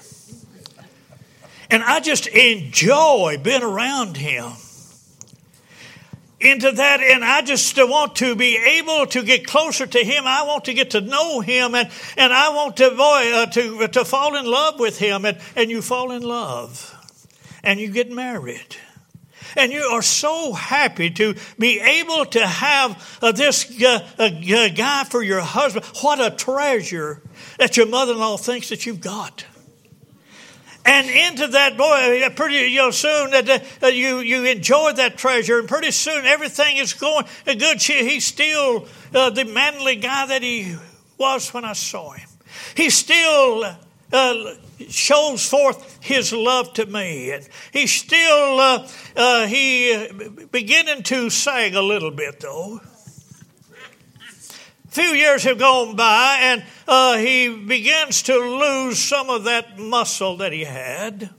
And 1.68 1.82
I 1.82 1.98
just 1.98 2.28
enjoy 2.28 3.38
being 3.42 3.64
around 3.64 4.16
him. 4.16 4.52
Into 6.40 6.72
that, 6.72 7.00
and 7.02 7.22
I 7.22 7.42
just 7.42 7.76
want 7.76 8.16
to 8.16 8.34
be 8.34 8.56
able 8.56 9.04
to 9.08 9.22
get 9.22 9.46
closer 9.46 9.86
to 9.86 9.98
him. 9.98 10.24
I 10.26 10.44
want 10.44 10.64
to 10.64 10.74
get 10.74 10.92
to 10.92 11.02
know 11.02 11.40
him, 11.40 11.74
and, 11.74 11.90
and 12.16 12.32
I 12.32 12.48
want 12.54 12.78
to, 12.78 12.96
uh, 12.98 13.46
to, 13.46 13.88
to 13.88 14.04
fall 14.06 14.34
in 14.36 14.46
love 14.46 14.80
with 14.80 14.98
him. 14.98 15.26
And, 15.26 15.38
and 15.54 15.70
you 15.70 15.82
fall 15.82 16.12
in 16.12 16.22
love, 16.22 16.96
and 17.62 17.78
you 17.78 17.90
get 17.90 18.10
married. 18.10 18.76
And 19.54 19.70
you 19.70 19.82
are 19.82 20.00
so 20.00 20.54
happy 20.54 21.10
to 21.10 21.34
be 21.58 21.78
able 21.78 22.24
to 22.24 22.46
have 22.46 23.18
uh, 23.20 23.32
this 23.32 23.82
uh, 23.82 24.08
uh, 24.18 24.30
guy 24.68 25.04
for 25.04 25.22
your 25.22 25.40
husband. 25.40 25.84
What 26.00 26.20
a 26.20 26.34
treasure 26.34 27.20
that 27.58 27.76
your 27.76 27.86
mother 27.86 28.12
in 28.12 28.18
law 28.18 28.38
thinks 28.38 28.70
that 28.70 28.86
you've 28.86 29.02
got. 29.02 29.44
And 30.84 31.10
into 31.10 31.48
that, 31.48 31.76
boy, 31.76 32.22
uh, 32.24 32.30
pretty 32.30 32.70
you 32.70 32.78
know, 32.78 32.90
soon 32.90 33.30
that 33.30 33.62
uh, 33.82 33.86
you 33.88 34.20
you 34.20 34.44
enjoy 34.44 34.92
that 34.94 35.18
treasure, 35.18 35.58
and 35.58 35.68
pretty 35.68 35.90
soon 35.90 36.24
everything 36.24 36.78
is 36.78 36.94
going 36.94 37.26
good. 37.44 37.82
He's 37.82 38.24
still 38.24 38.86
uh, 39.14 39.30
the 39.30 39.44
manly 39.44 39.96
guy 39.96 40.26
that 40.26 40.42
he 40.42 40.76
was 41.18 41.52
when 41.52 41.64
I 41.64 41.74
saw 41.74 42.12
him. 42.12 42.28
he 42.76 42.90
still 42.90 43.76
uh, 44.12 44.54
shows 44.88 45.48
forth 45.48 45.98
his 46.00 46.32
love 46.32 46.72
to 46.74 46.86
me. 46.86 47.32
And 47.32 47.48
he's 47.72 47.92
still, 47.92 48.60
uh, 48.60 48.88
uh, 49.16 49.46
he 49.46 50.08
beginning 50.50 51.02
to 51.04 51.30
sag 51.30 51.74
a 51.74 51.82
little 51.82 52.10
bit 52.10 52.40
though. 52.40 52.80
Few 54.90 55.04
years 55.04 55.44
have 55.44 55.58
gone 55.58 55.94
by 55.94 56.38
and 56.40 56.64
uh, 56.88 57.16
he 57.16 57.48
begins 57.48 58.22
to 58.24 58.36
lose 58.36 58.98
some 58.98 59.30
of 59.30 59.44
that 59.44 59.78
muscle 59.78 60.38
that 60.38 60.52
he 60.52 60.64
had. 60.64 61.30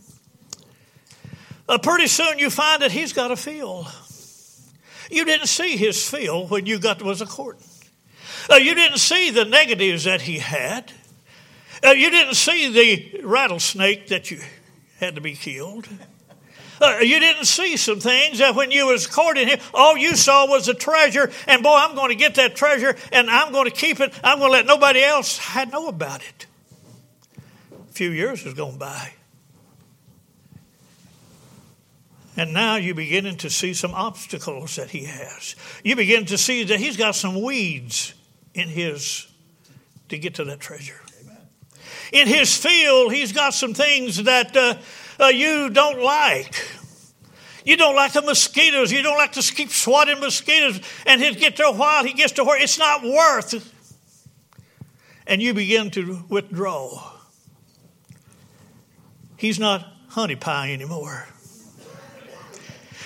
Uh, 1.68 1.78
pretty 1.78 2.08
soon 2.08 2.40
you 2.40 2.50
find 2.50 2.82
that 2.82 2.94
he's 2.94 3.12
got 3.12 3.30
a 3.30 3.36
feel. 3.36 3.88
You 5.10 5.26
didn't 5.26 5.48
see 5.48 5.76
his 5.76 6.10
feel 6.10 6.48
when 6.48 6.66
you 6.66 6.80
got 6.80 7.02
was 7.02 7.20
a 7.20 7.26
court. 7.26 7.60
Uh, 8.50 8.56
you 8.56 8.74
didn't 8.74 9.00
see 9.00 9.32
the 9.32 9.44
negatives 9.44 10.06
that 10.06 10.22
he 10.22 10.40
had. 10.40 10.94
Uh, 11.84 11.90
you 11.90 12.10
didn't 12.10 12.36
see 12.36 12.72
the 12.72 13.22
rattlesnake 13.26 14.08
that 14.08 14.32
you 14.32 14.40
had 15.00 15.16
to 15.16 15.22
be 15.22 15.34
killed. 15.34 15.90
Uh, 16.82 16.98
you 17.02 17.20
didn't 17.20 17.46
see 17.46 17.78
some 17.78 18.00
things 18.00 18.40
that 18.40 18.56
when 18.56 18.72
you 18.72 18.88
was 18.88 19.06
courting 19.06 19.48
him, 19.48 19.60
all 19.74 19.96
you 19.96 20.16
saw 20.16 20.48
was 20.48 20.68
a 20.68 20.74
treasure, 20.74 21.32
and 21.48 21.62
boy, 21.62 21.76
I'm 21.76 21.96
going 21.96 22.10
to 22.10 22.16
get 22.16 22.36
that 22.36 22.56
treasure, 22.56 22.96
and 23.12 23.30
I'm 23.30 23.52
going 23.52 23.66
to 23.66 23.76
keep 23.76 24.00
it. 24.00 24.14
I'm 24.24 24.40
going 24.40 24.50
to 24.50 24.54
let 24.54 24.66
nobody 24.66 25.04
else 25.04 25.40
know 25.72 25.88
about 25.88 26.22
it. 26.22 26.48
A 27.72 27.94
few 27.94 28.10
years 28.10 28.44
has 28.44 28.56
gone 28.56 28.80
by. 28.80 29.14
And 32.36 32.54
now 32.54 32.78
you're 32.78 32.96
beginning 32.96 33.38
to 33.38 33.50
see 33.50 33.74
some 33.74 33.94
obstacles 33.94 34.78
that 34.78 34.90
he 34.90 35.04
has. 35.04 35.56
You 35.84 35.96
begin 35.96 36.26
to 36.28 36.38
see 36.38 36.64
that 36.64 36.80
he's 36.80 36.98
got 36.98 37.14
some 37.14 37.42
weeds 37.42 38.14
in 38.54 38.70
his 38.70 39.28
to 40.10 40.18
get 40.18 40.36
to 40.36 40.46
that 40.46 40.60
treasure 40.60 41.02
in 42.12 42.28
his 42.28 42.56
field, 42.56 43.14
he's 43.14 43.32
got 43.32 43.54
some 43.54 43.74
things 43.74 44.24
that 44.24 44.56
uh, 44.56 44.76
uh, 45.22 45.28
you 45.28 45.70
don't 45.70 46.02
like. 46.02 46.68
You 47.64 47.78
don't 47.78 47.96
like 47.96 48.14
the 48.14 48.22
mosquitoes. 48.22 48.92
You 48.92 49.04
don't 49.04 49.18
like 49.18 49.34
to 49.34 49.42
keep 49.42 49.70
swatting 49.70 50.20
mosquitoes. 50.20 50.82
And 51.06 51.22
he'll 51.22 51.36
get 51.36 51.58
to 51.58 51.64
a 51.66 51.72
while, 51.72 52.04
he 52.04 52.14
gets 52.14 52.34
to 52.34 52.44
where 52.44 52.62
it's 52.62 52.80
not 52.80 53.04
worth. 53.04 53.72
And 55.28 55.42
you 55.42 55.54
begin 55.54 55.92
to 55.92 56.24
withdraw. 56.28 57.12
He's 59.38 59.60
not 59.60 59.86
honey 60.10 60.36
pie 60.36 60.74
anymore. 60.74 61.28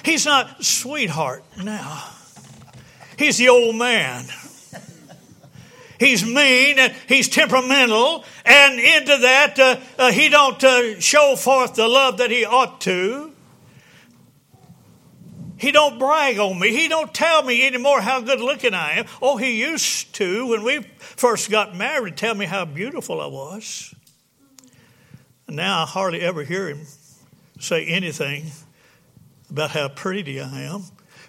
He's 0.04 0.26
not 0.26 0.64
sweetheart 0.64 1.44
now. 1.64 2.04
He's 3.18 3.38
the 3.38 3.50
old 3.50 3.76
man. 3.76 4.26
He's 6.00 6.26
mean 6.26 6.80
and 6.80 6.94
he's 7.08 7.30
temperamental 7.30 8.24
and 8.46 8.80
into 8.80 9.18
that 9.18 9.60
uh, 9.60 9.80
uh, 9.98 10.12
he 10.12 10.30
don't 10.30 10.64
uh, 10.64 11.00
show 11.00 11.36
forth 11.36 11.76
the 11.76 11.88
love 11.88 12.18
that 12.18 12.32
he 12.32 12.46
ought 12.46 12.82
to. 12.82 13.32
He 15.58 15.72
don't 15.72 15.98
brag 15.98 16.38
on 16.38 16.60
me. 16.60 16.72
He 16.72 16.90
don't 16.90 17.14
tell 17.14 17.42
me 17.42 17.66
anymore 17.66 18.02
how 18.02 18.22
good 18.22 18.42
looking 18.42 18.74
i 18.74 19.00
am. 19.00 19.06
Oh 19.22 19.38
he 19.38 19.62
used 19.62 20.14
to 20.16 20.48
when 20.48 20.64
we 20.64 20.82
first 21.00 21.50
got 21.50 21.76
married 21.76 22.18
tell 22.18 22.36
me 22.36 22.46
how 22.46 22.66
beautiful 22.66 23.22
i 23.22 23.28
was. 23.28 23.94
And 25.48 25.56
now 25.56 25.84
i 25.84 25.86
hardly 25.86 26.22
ever 26.22 26.44
hear 26.44 26.68
him 26.68 26.86
say 27.60 27.86
anything 27.86 28.52
about 29.50 29.72
how 29.72 29.88
pretty 29.88 30.42
i 30.42 30.62
am 30.62 30.84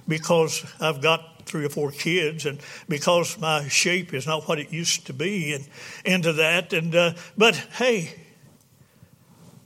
because 0.08 0.64
i've 0.80 1.00
got 1.00 1.35
three 1.46 1.64
or 1.64 1.70
four 1.70 1.90
kids, 1.90 2.44
and 2.44 2.60
because 2.88 3.38
my 3.38 3.68
shape 3.68 4.12
is 4.12 4.26
not 4.26 4.46
what 4.46 4.58
it 4.58 4.72
used 4.72 5.06
to 5.06 5.12
be, 5.12 5.52
and 5.54 5.66
into 6.04 6.32
that. 6.34 6.72
And 6.72 6.94
uh, 6.94 7.14
but 7.38 7.54
hey, 7.54 8.14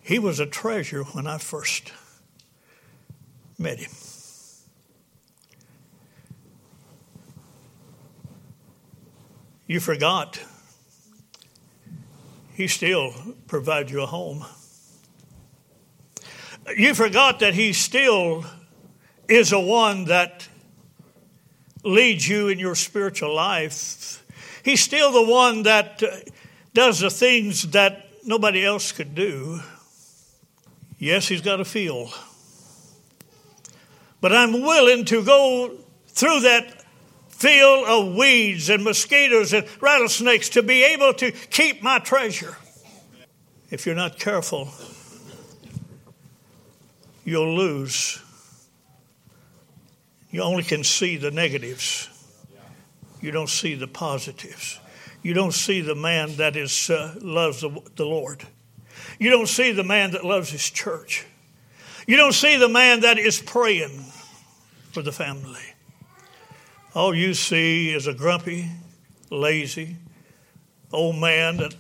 he 0.01 0.19
was 0.19 0.39
a 0.39 0.47
treasure 0.47 1.03
when 1.05 1.27
I 1.27 1.39
first 1.39 1.93
met 3.59 3.79
him. 3.79 3.91
You 9.67 9.79
forgot. 9.79 10.41
He 12.55 12.67
still 12.67 13.15
provides 13.47 13.93
you 13.93 14.03
a 14.03 14.07
home. 14.07 14.45
You 16.77 16.93
forgot 16.93 17.39
that 17.39 17.55
he 17.55 17.73
still 17.73 18.45
is 19.29 19.53
a 19.53 19.61
one 19.61 20.07
that 20.07 20.49
leads 21.85 22.29
you 22.29 22.49
in 22.49 22.59
your 22.59 22.75
spiritual 22.75 23.35
life. 23.35 24.25
He's 24.63 24.81
still 24.81 25.13
the 25.13 25.31
one 25.31 25.63
that 25.65 26.03
uh, 26.03 26.17
does 26.75 27.01
the 27.01 27.11
things 27.11 27.71
that 27.71 28.07
nobody 28.25 28.65
else 28.65 28.93
could 28.93 29.15
do. 29.15 29.61
Yes, 30.99 31.29
he's 31.29 31.41
got 31.41 31.61
a 31.61 31.65
feel. 31.65 32.11
But 34.21 34.35
I'm 34.35 34.53
willing 34.53 35.07
to 35.07 35.25
go 35.25 35.79
through 36.09 36.41
that 36.41 36.85
field 37.29 37.87
of 37.89 38.15
weeds 38.15 38.69
and 38.69 38.85
mosquitoes 38.85 39.55
and 39.55 39.67
rattlesnakes 39.81 40.51
to 40.51 40.63
be 40.63 40.85
able 40.85 41.15
to 41.15 41.33
keep 41.33 41.83
my 41.83 41.99
treasure. 41.99 42.59
If 43.71 43.87
you're 43.87 43.95
not 43.95 44.19
careful, 44.19 44.69
you'll 47.25 47.57
lose 47.57 48.23
you 50.31 50.43
only 50.43 50.63
can 50.63 50.85
see 50.85 51.17
the 51.17 51.31
negatives. 51.31 52.09
You 53.21 53.31
don't 53.31 53.49
see 53.49 53.75
the 53.75 53.87
positives. 53.87 54.79
You 55.23 55.35
don't 55.35 55.53
see 55.53 55.81
the 55.81 55.95
man 55.95 56.37
that 56.37 56.57
is 56.57 56.89
uh, 56.89 57.15
loves 57.21 57.61
the, 57.61 57.81
the 57.97 58.07
Lord. 58.07 58.43
You 59.19 59.31
don't 59.31 59.49
see 59.49 59.73
the 59.73 59.85
man 59.85 60.13
that 60.13 60.25
loves 60.25 60.51
his 60.51 60.69
church. 60.69 61.27
You 62.07 62.17
don't 62.17 62.33
see 62.33 62.57
the 62.57 62.69
man 62.69 63.01
that 63.01 63.19
is 63.19 63.41
praying 63.41 64.05
for 64.93 65.03
the 65.03 65.13
family. 65.13 65.61
All 66.95 67.15
you 67.15 67.35
see 67.35 67.93
is 67.93 68.07
a 68.07 68.15
grumpy, 68.15 68.71
lazy 69.31 69.97
old 70.93 71.17
man 71.17 71.57
that 71.59 71.75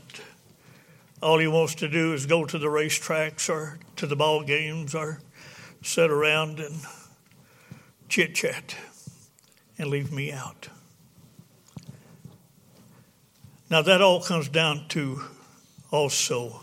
all 1.23 1.38
he 1.38 1.47
wants 1.47 1.75
to 1.76 1.88
do 1.88 2.12
is 2.12 2.26
go 2.26 2.45
to 2.45 2.59
the 2.59 2.66
racetracks 2.66 3.49
or 3.49 3.78
to 3.97 4.07
the 4.07 4.16
ball 4.16 4.42
games 4.42 4.95
or 4.95 5.21
sit 5.83 6.11
around 6.11 6.61
and 6.61 6.75
chit 8.10 8.34
chat 8.34 8.76
and 9.78 9.88
leave 9.88 10.12
me 10.12 10.32
out. 10.32 10.68
Now, 13.70 13.82
that 13.82 14.02
all 14.02 14.20
comes 14.20 14.48
down 14.48 14.86
to 14.88 15.22
also 15.92 16.60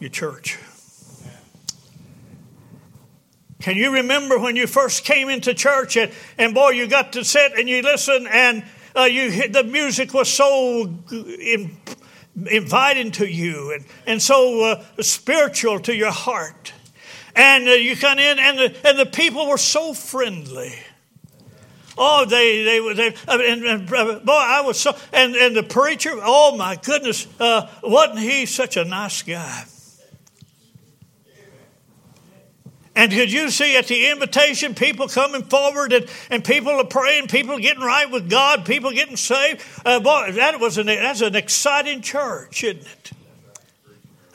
your 0.00 0.10
church. 0.10 0.58
Can 3.60 3.76
you 3.76 3.92
remember 3.92 4.38
when 4.38 4.56
you 4.56 4.66
first 4.66 5.04
came 5.04 5.28
into 5.28 5.54
church 5.54 5.96
and, 5.96 6.12
and 6.36 6.54
boy, 6.54 6.70
you 6.70 6.88
got 6.88 7.12
to 7.14 7.24
sit 7.24 7.52
and 7.56 7.68
you 7.68 7.82
listen 7.82 8.26
and 8.30 8.64
uh, 8.96 9.02
you 9.02 9.48
the 9.48 9.64
music 9.64 10.14
was 10.14 10.28
so 10.28 10.98
in, 11.12 11.76
inviting 12.50 13.10
to 13.12 13.26
you 13.26 13.72
and, 13.72 13.84
and 14.06 14.22
so 14.22 14.62
uh, 14.62 14.84
spiritual 15.00 15.80
to 15.80 15.94
your 15.94 16.12
heart. 16.12 16.72
And 17.38 17.68
uh, 17.68 17.72
you 17.72 17.96
come 17.96 18.18
in, 18.18 18.38
and 18.40 18.58
the, 18.58 18.88
and 18.88 18.98
the 18.98 19.06
people 19.06 19.48
were 19.48 19.58
so 19.58 19.94
friendly. 19.94 20.74
Oh, 21.96 22.24
they, 22.24 22.64
they, 22.64 22.94
they, 22.94 23.14
and, 23.28 23.64
and, 23.64 23.88
boy, 23.88 24.32
I 24.32 24.62
was 24.62 24.78
so, 24.78 24.96
and, 25.12 25.36
and 25.36 25.54
the 25.54 25.62
preacher, 25.62 26.10
oh 26.14 26.56
my 26.56 26.76
goodness, 26.76 27.28
uh, 27.38 27.68
wasn't 27.82 28.20
he 28.20 28.44
such 28.44 28.76
a 28.76 28.84
nice 28.84 29.22
guy? 29.22 29.64
And 32.96 33.12
did 33.12 33.30
you 33.30 33.50
see 33.50 33.76
at 33.76 33.86
the 33.86 34.10
invitation 34.10 34.74
people 34.74 35.06
coming 35.06 35.44
forward 35.44 35.92
and, 35.92 36.06
and 36.30 36.44
people 36.44 36.72
are 36.72 36.84
praying, 36.84 37.28
people 37.28 37.56
getting 37.58 37.82
right 37.82 38.10
with 38.10 38.28
God, 38.28 38.64
people 38.64 38.90
getting 38.90 39.16
saved? 39.16 39.62
Uh, 39.84 40.00
boy, 40.00 40.32
that 40.32 40.58
was 40.58 40.78
an, 40.78 40.86
that's 40.86 41.20
an 41.20 41.36
exciting 41.36 42.02
church, 42.02 42.64
isn't 42.64 42.82
it? 42.82 43.12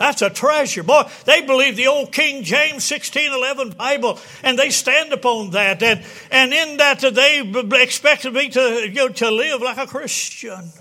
That's 0.03 0.21
a 0.21 0.29
treasure. 0.29 0.83
Boy, 0.83 1.03
they 1.23 1.43
believe 1.43 1.77
the 1.77 1.87
old 1.87 2.11
King 2.11 2.43
James 2.43 2.91
1611 2.91 3.77
Bible, 3.77 4.19
and 4.43 4.59
they 4.59 4.69
stand 4.69 5.13
upon 5.13 5.51
that. 5.51 5.81
And, 5.81 6.03
and 6.29 6.51
in 6.51 6.75
that, 6.75 6.99
they 6.99 7.81
expected 7.81 8.33
me 8.33 8.49
to, 8.49 8.59
you 8.85 8.93
know, 8.93 9.07
to 9.07 9.31
live 9.31 9.61
like 9.61 9.77
a 9.77 9.87
Christian. 9.87 10.71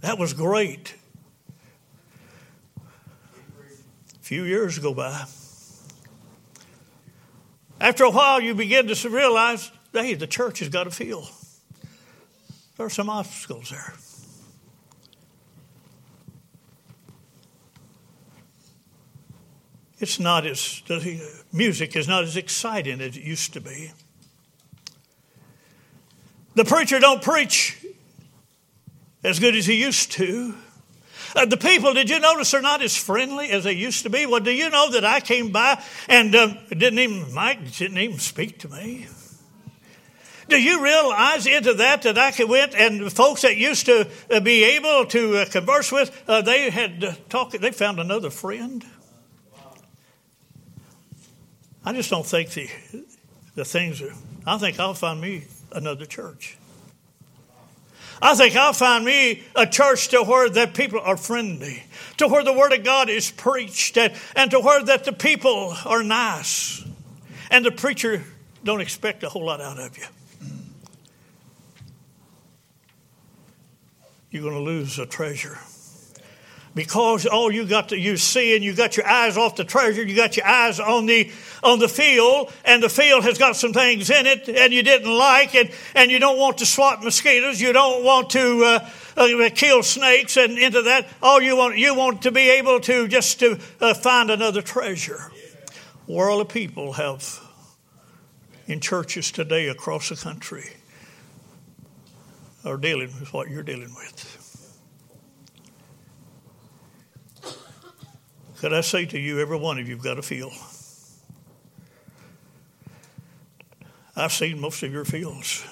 That 0.00 0.18
was 0.18 0.32
great. 0.32 0.96
A 2.78 4.22
few 4.22 4.42
years 4.42 4.80
go 4.80 4.92
by. 4.92 5.26
After 7.80 8.02
a 8.02 8.10
while, 8.10 8.40
you 8.40 8.56
begin 8.56 8.88
to 8.88 9.08
realize, 9.08 9.70
hey, 9.92 10.14
the 10.14 10.26
church 10.26 10.58
has 10.58 10.68
got 10.68 10.88
a 10.88 10.90
feel. 10.90 11.28
There 12.76 12.86
are 12.86 12.90
some 12.90 13.08
obstacles 13.08 13.70
there. 13.70 13.94
It's 20.00 20.18
not 20.18 20.46
as, 20.46 20.82
music 21.52 21.94
is 21.94 22.08
not 22.08 22.24
as 22.24 22.36
exciting 22.36 23.00
as 23.00 23.16
it 23.16 23.22
used 23.22 23.52
to 23.52 23.60
be. 23.60 23.92
The 26.54 26.64
preacher 26.64 26.98
don't 26.98 27.22
preach 27.22 27.84
as 29.22 29.38
good 29.38 29.54
as 29.54 29.66
he 29.66 29.74
used 29.74 30.12
to. 30.12 30.54
Uh, 31.36 31.44
the 31.44 31.56
people, 31.56 31.94
did 31.94 32.10
you 32.10 32.18
notice 32.18 32.50
they're 32.50 32.62
not 32.62 32.82
as 32.82 32.96
friendly 32.96 33.50
as 33.50 33.64
they 33.64 33.72
used 33.72 34.02
to 34.02 34.10
be? 34.10 34.26
Well, 34.26 34.40
do 34.40 34.50
you 34.50 34.68
know 34.68 34.90
that 34.92 35.04
I 35.04 35.20
came 35.20 35.52
by 35.52 35.80
and 36.08 36.34
um, 36.34 36.58
didn't 36.70 36.98
even, 36.98 37.32
Mike 37.32 37.76
didn't 37.76 37.98
even 37.98 38.18
speak 38.18 38.58
to 38.60 38.68
me? 38.68 39.06
Do 40.48 40.60
you 40.60 40.82
realize 40.82 41.46
into 41.46 41.74
that 41.74 42.02
that 42.02 42.18
I 42.18 42.44
went 42.44 42.74
and 42.74 43.12
folks 43.12 43.42
that 43.42 43.56
used 43.56 43.86
to 43.86 44.08
uh, 44.28 44.40
be 44.40 44.64
able 44.64 45.06
to 45.06 45.36
uh, 45.36 45.44
converse 45.44 45.92
with, 45.92 46.24
uh, 46.26 46.42
they 46.42 46.70
had 46.70 47.04
uh, 47.04 47.14
talked, 47.28 47.60
they 47.60 47.70
found 47.70 48.00
another 48.00 48.30
friend? 48.30 48.84
I 51.84 51.92
just 51.92 52.10
don't 52.10 52.26
think 52.26 52.50
the, 52.50 52.68
the 53.54 53.64
things 53.64 54.02
are, 54.02 54.12
I 54.46 54.58
think 54.58 54.78
I'll 54.78 54.94
find 54.94 55.20
me 55.20 55.44
another 55.72 56.04
church. 56.04 56.56
I 58.22 58.34
think 58.34 58.54
I'll 58.54 58.74
find 58.74 59.04
me 59.04 59.42
a 59.56 59.66
church 59.66 60.08
to 60.08 60.22
where 60.22 60.50
the 60.50 60.66
people 60.66 61.00
are 61.00 61.16
friendly, 61.16 61.82
to 62.18 62.28
where 62.28 62.44
the 62.44 62.52
Word 62.52 62.72
of 62.72 62.84
God 62.84 63.08
is 63.08 63.30
preached, 63.30 63.96
and, 63.96 64.12
and 64.36 64.50
to 64.50 64.60
where 64.60 64.82
that 64.84 65.04
the 65.04 65.12
people 65.12 65.74
are 65.86 66.02
nice, 66.02 66.84
and 67.50 67.64
the 67.64 67.70
preacher 67.70 68.22
don't 68.62 68.82
expect 68.82 69.22
a 69.22 69.30
whole 69.30 69.46
lot 69.46 69.62
out 69.62 69.78
of 69.78 69.96
you. 69.96 70.04
You're 74.30 74.42
going 74.42 74.54
to 74.54 74.60
lose 74.60 74.98
a 74.98 75.06
treasure 75.06 75.58
because 76.74 77.26
all 77.26 77.50
you 77.50 77.66
got 77.66 77.88
to 77.88 77.98
you 77.98 78.16
see 78.16 78.54
and 78.54 78.64
you 78.64 78.74
got 78.74 78.96
your 78.96 79.06
eyes 79.06 79.36
off 79.36 79.56
the 79.56 79.64
treasure 79.64 80.02
you 80.02 80.14
got 80.14 80.36
your 80.36 80.46
eyes 80.46 80.78
on 80.78 81.06
the 81.06 81.30
on 81.62 81.78
the 81.78 81.88
field 81.88 82.52
and 82.64 82.82
the 82.82 82.88
field 82.88 83.24
has 83.24 83.38
got 83.38 83.56
some 83.56 83.72
things 83.72 84.10
in 84.10 84.26
it 84.26 84.48
and 84.48 84.72
you 84.72 84.82
didn't 84.82 85.12
like 85.12 85.54
and 85.54 85.70
and 85.94 86.10
you 86.10 86.18
don't 86.18 86.38
want 86.38 86.58
to 86.58 86.66
swat 86.66 87.02
mosquitoes 87.02 87.60
you 87.60 87.72
don't 87.72 88.04
want 88.04 88.30
to 88.30 88.64
uh, 88.64 88.88
uh, 89.20 89.50
kill 89.54 89.82
snakes 89.82 90.36
and 90.36 90.58
into 90.58 90.82
that. 90.82 91.08
All 91.22 91.40
you 91.40 91.56
want 91.56 91.78
you 91.78 91.94
want 91.94 92.22
to 92.22 92.30
be 92.30 92.50
able 92.50 92.80
to 92.80 93.08
just 93.08 93.40
to 93.40 93.58
uh, 93.80 93.94
find 93.94 94.30
another 94.30 94.62
treasure. 94.62 95.30
World 96.06 96.40
of 96.40 96.48
people 96.48 96.92
have 96.94 97.40
in 98.66 98.80
churches 98.80 99.30
today 99.30 99.68
across 99.68 100.08
the 100.08 100.16
country 100.16 100.70
are 102.64 102.76
dealing 102.76 103.08
with 103.18 103.32
what 103.32 103.48
you're 103.48 103.62
dealing 103.62 103.94
with. 103.94 104.36
Could 108.58 108.74
I 108.74 108.82
say 108.82 109.06
to 109.06 109.18
you, 109.18 109.40
every 109.40 109.56
one 109.56 109.78
of 109.78 109.88
you've 109.88 110.02
got 110.02 110.18
a 110.18 110.22
field. 110.22 110.52
I've 114.16 114.32
seen 114.32 114.60
most 114.60 114.82
of 114.82 114.92
your 114.92 115.04
fields. 115.04 115.64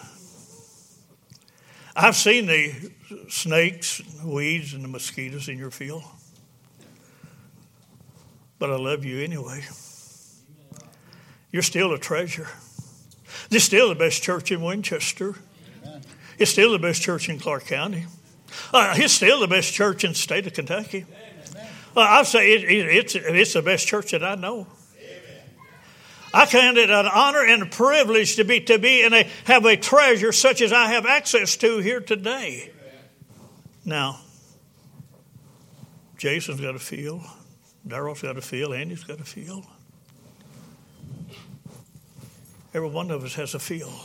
I've 1.95 2.17
seen 2.17 2.47
the 2.47 2.73
snakes, 3.29 4.01
weeds, 4.25 4.73
and 4.73 4.85
the 4.85 4.89
mosquitoes 4.89 5.49
in 5.49 5.59
your 5.59 5.71
field. 5.71 6.05
But 8.59 8.71
I 8.71 8.77
love 8.77 9.05
you 9.05 9.23
anyway. 9.23 9.65
You're 11.51 11.63
still 11.63 11.93
a 11.93 11.99
treasure. 11.99 12.49
This 13.51 13.63
is 13.63 13.65
still 13.65 13.89
the 13.89 13.95
best 13.95 14.23
church 14.23 14.53
in 14.53 14.63
Winchester. 14.63 15.35
It's 16.39 16.53
still 16.53 16.73
the 16.73 16.79
best 16.79 17.03
church 17.03 17.29
in 17.29 17.39
Clark 17.39 17.67
County. 17.67 18.07
Uh, 18.73 18.95
it's 18.97 19.15
still 19.15 19.41
the 19.41 19.49
best 19.49 19.73
church 19.73 20.05
in 20.05 20.13
the 20.13 20.17
state 20.17 20.47
of 20.47 20.53
Kentucky. 20.53 21.05
Uh, 21.97 22.01
I'd 22.01 22.27
say 22.27 22.53
it, 22.53 22.65
it, 22.65 22.89
it's, 22.89 23.15
it's 23.17 23.53
the 23.55 23.63
best 23.63 23.89
church 23.89 24.13
that 24.13 24.23
I 24.23 24.37
know. 24.37 24.67
I 26.33 26.47
count 26.47 26.77
it 26.77 26.91
an 26.91 27.07
honor 27.07 27.45
and 27.45 27.63
a 27.63 27.67
privilege 27.67 28.37
to 28.37 28.45
be 28.45 28.61
to 28.63 28.79
be 28.79 29.03
and 29.03 29.15
have 29.45 29.65
a 29.65 29.77
treasure 29.77 30.33
such 30.33 30.61
as 30.61 30.73
I 30.73 30.89
have 30.89 31.07
access 31.07 31.57
to 31.59 31.79
here 31.79 32.01
today. 32.01 32.71
Now, 33.85 34.21
Jason's 36.19 36.61
got 36.61 36.75
a 36.75 36.79
field, 36.79 37.23
Daryl's 37.87 38.23
got 38.23 38.37
a 38.37 38.43
field, 38.43 38.75
Andy's 38.75 39.05
got 39.05 39.21
a 39.21 39.25
field. 39.25 39.65
Every 42.75 42.89
one 42.89 43.11
of 43.11 43.25
us 43.25 43.35
has 43.35 43.55
a 43.55 43.59
field. 43.59 43.99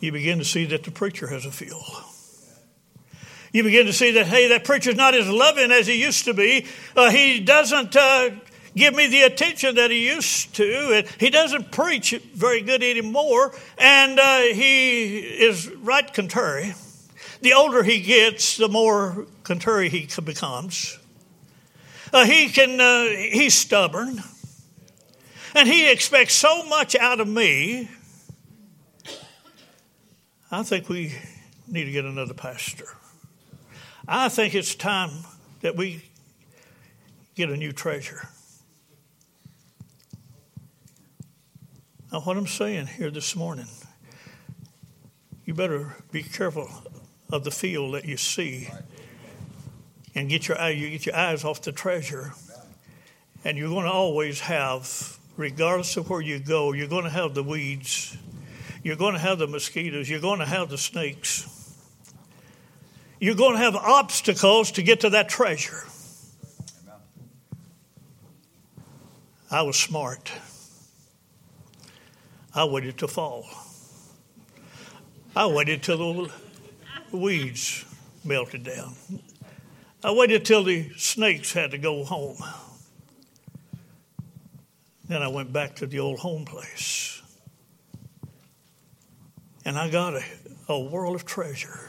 You 0.00 0.12
begin 0.12 0.38
to 0.38 0.44
see 0.44 0.66
that 0.66 0.84
the 0.84 0.90
preacher 0.90 1.26
has 1.26 1.46
a 1.46 1.50
field. 1.50 1.82
You 3.52 3.62
begin 3.62 3.86
to 3.86 3.92
see 3.92 4.12
that, 4.12 4.26
hey, 4.26 4.48
that 4.48 4.64
preacher's 4.64 4.94
not 4.94 5.14
as 5.14 5.28
loving 5.28 5.72
as 5.72 5.86
he 5.86 6.00
used 6.00 6.26
to 6.26 6.34
be. 6.34 6.66
Uh, 6.94 7.10
he 7.10 7.40
doesn't 7.40 7.96
uh, 7.96 8.30
give 8.76 8.94
me 8.94 9.06
the 9.06 9.22
attention 9.22 9.74
that 9.76 9.90
he 9.90 10.08
used 10.08 10.54
to. 10.56 10.92
And 10.94 11.08
he 11.18 11.30
doesn't 11.30 11.72
preach 11.72 12.12
very 12.34 12.60
good 12.62 12.82
anymore. 12.82 13.54
And 13.76 14.18
uh, 14.18 14.40
he 14.40 15.18
is 15.18 15.68
right 15.68 16.12
contrary. 16.12 16.74
The 17.40 17.52
older 17.52 17.82
he 17.82 18.00
gets, 18.00 18.56
the 18.56 18.68
more 18.68 19.26
contrary 19.44 19.88
he 19.88 20.08
becomes. 20.22 20.98
Uh, 22.12 22.24
he 22.24 22.48
can, 22.48 22.80
uh, 22.80 23.04
he's 23.04 23.54
stubborn. 23.54 24.22
And 25.54 25.68
he 25.68 25.90
expects 25.90 26.34
so 26.34 26.64
much 26.64 26.94
out 26.96 27.20
of 27.20 27.28
me. 27.28 27.88
I 30.50 30.62
think 30.62 30.88
we 30.88 31.14
need 31.66 31.84
to 31.84 31.90
get 31.90 32.04
another 32.04 32.34
pastor. 32.34 32.86
I 34.06 34.30
think 34.30 34.54
it's 34.54 34.74
time 34.74 35.10
that 35.60 35.76
we 35.76 36.02
get 37.34 37.50
a 37.50 37.56
new 37.56 37.72
treasure. 37.72 38.28
Now, 42.18 42.24
what 42.24 42.36
I'm 42.36 42.48
saying 42.48 42.88
here 42.88 43.12
this 43.12 43.36
morning, 43.36 43.68
you 45.44 45.54
better 45.54 45.94
be 46.10 46.24
careful 46.24 46.68
of 47.30 47.44
the 47.44 47.52
field 47.52 47.94
that 47.94 48.06
you 48.06 48.16
see 48.16 48.68
and 50.16 50.28
get 50.28 50.48
your, 50.48 50.60
you 50.68 50.90
get 50.90 51.06
your 51.06 51.14
eyes 51.14 51.44
off 51.44 51.62
the 51.62 51.70
treasure. 51.70 52.32
And 53.44 53.56
you're 53.56 53.68
going 53.68 53.84
to 53.84 53.92
always 53.92 54.40
have, 54.40 55.16
regardless 55.36 55.96
of 55.96 56.10
where 56.10 56.20
you 56.20 56.40
go, 56.40 56.72
you're 56.72 56.88
going 56.88 57.04
to 57.04 57.10
have 57.10 57.34
the 57.34 57.44
weeds, 57.44 58.16
you're 58.82 58.96
going 58.96 59.14
to 59.14 59.20
have 59.20 59.38
the 59.38 59.46
mosquitoes, 59.46 60.10
you're 60.10 60.18
going 60.18 60.40
to 60.40 60.46
have 60.46 60.70
the 60.70 60.78
snakes. 60.78 61.46
You're 63.20 63.36
going 63.36 63.52
to 63.52 63.60
have 63.60 63.76
obstacles 63.76 64.72
to 64.72 64.82
get 64.82 65.02
to 65.02 65.10
that 65.10 65.28
treasure. 65.28 65.84
I 69.52 69.62
was 69.62 69.76
smart. 69.76 70.32
I 72.54 72.64
waited 72.64 72.98
to 72.98 73.08
fall. 73.08 73.46
I 75.36 75.46
waited 75.46 75.82
till 75.82 75.98
the 75.98 76.32
weeds 77.12 77.84
melted 78.24 78.64
down. 78.64 78.94
I 80.02 80.12
waited 80.12 80.44
till 80.44 80.64
the 80.64 80.90
snakes 80.96 81.52
had 81.52 81.72
to 81.72 81.78
go 81.78 82.04
home. 82.04 82.38
Then 85.08 85.22
I 85.22 85.28
went 85.28 85.52
back 85.52 85.76
to 85.76 85.86
the 85.86 86.00
old 86.00 86.18
home 86.18 86.44
place. 86.44 87.22
And 89.64 89.78
I 89.78 89.90
got 89.90 90.14
a, 90.14 90.22
a 90.68 90.80
world 90.80 91.14
of 91.14 91.24
treasure 91.24 91.88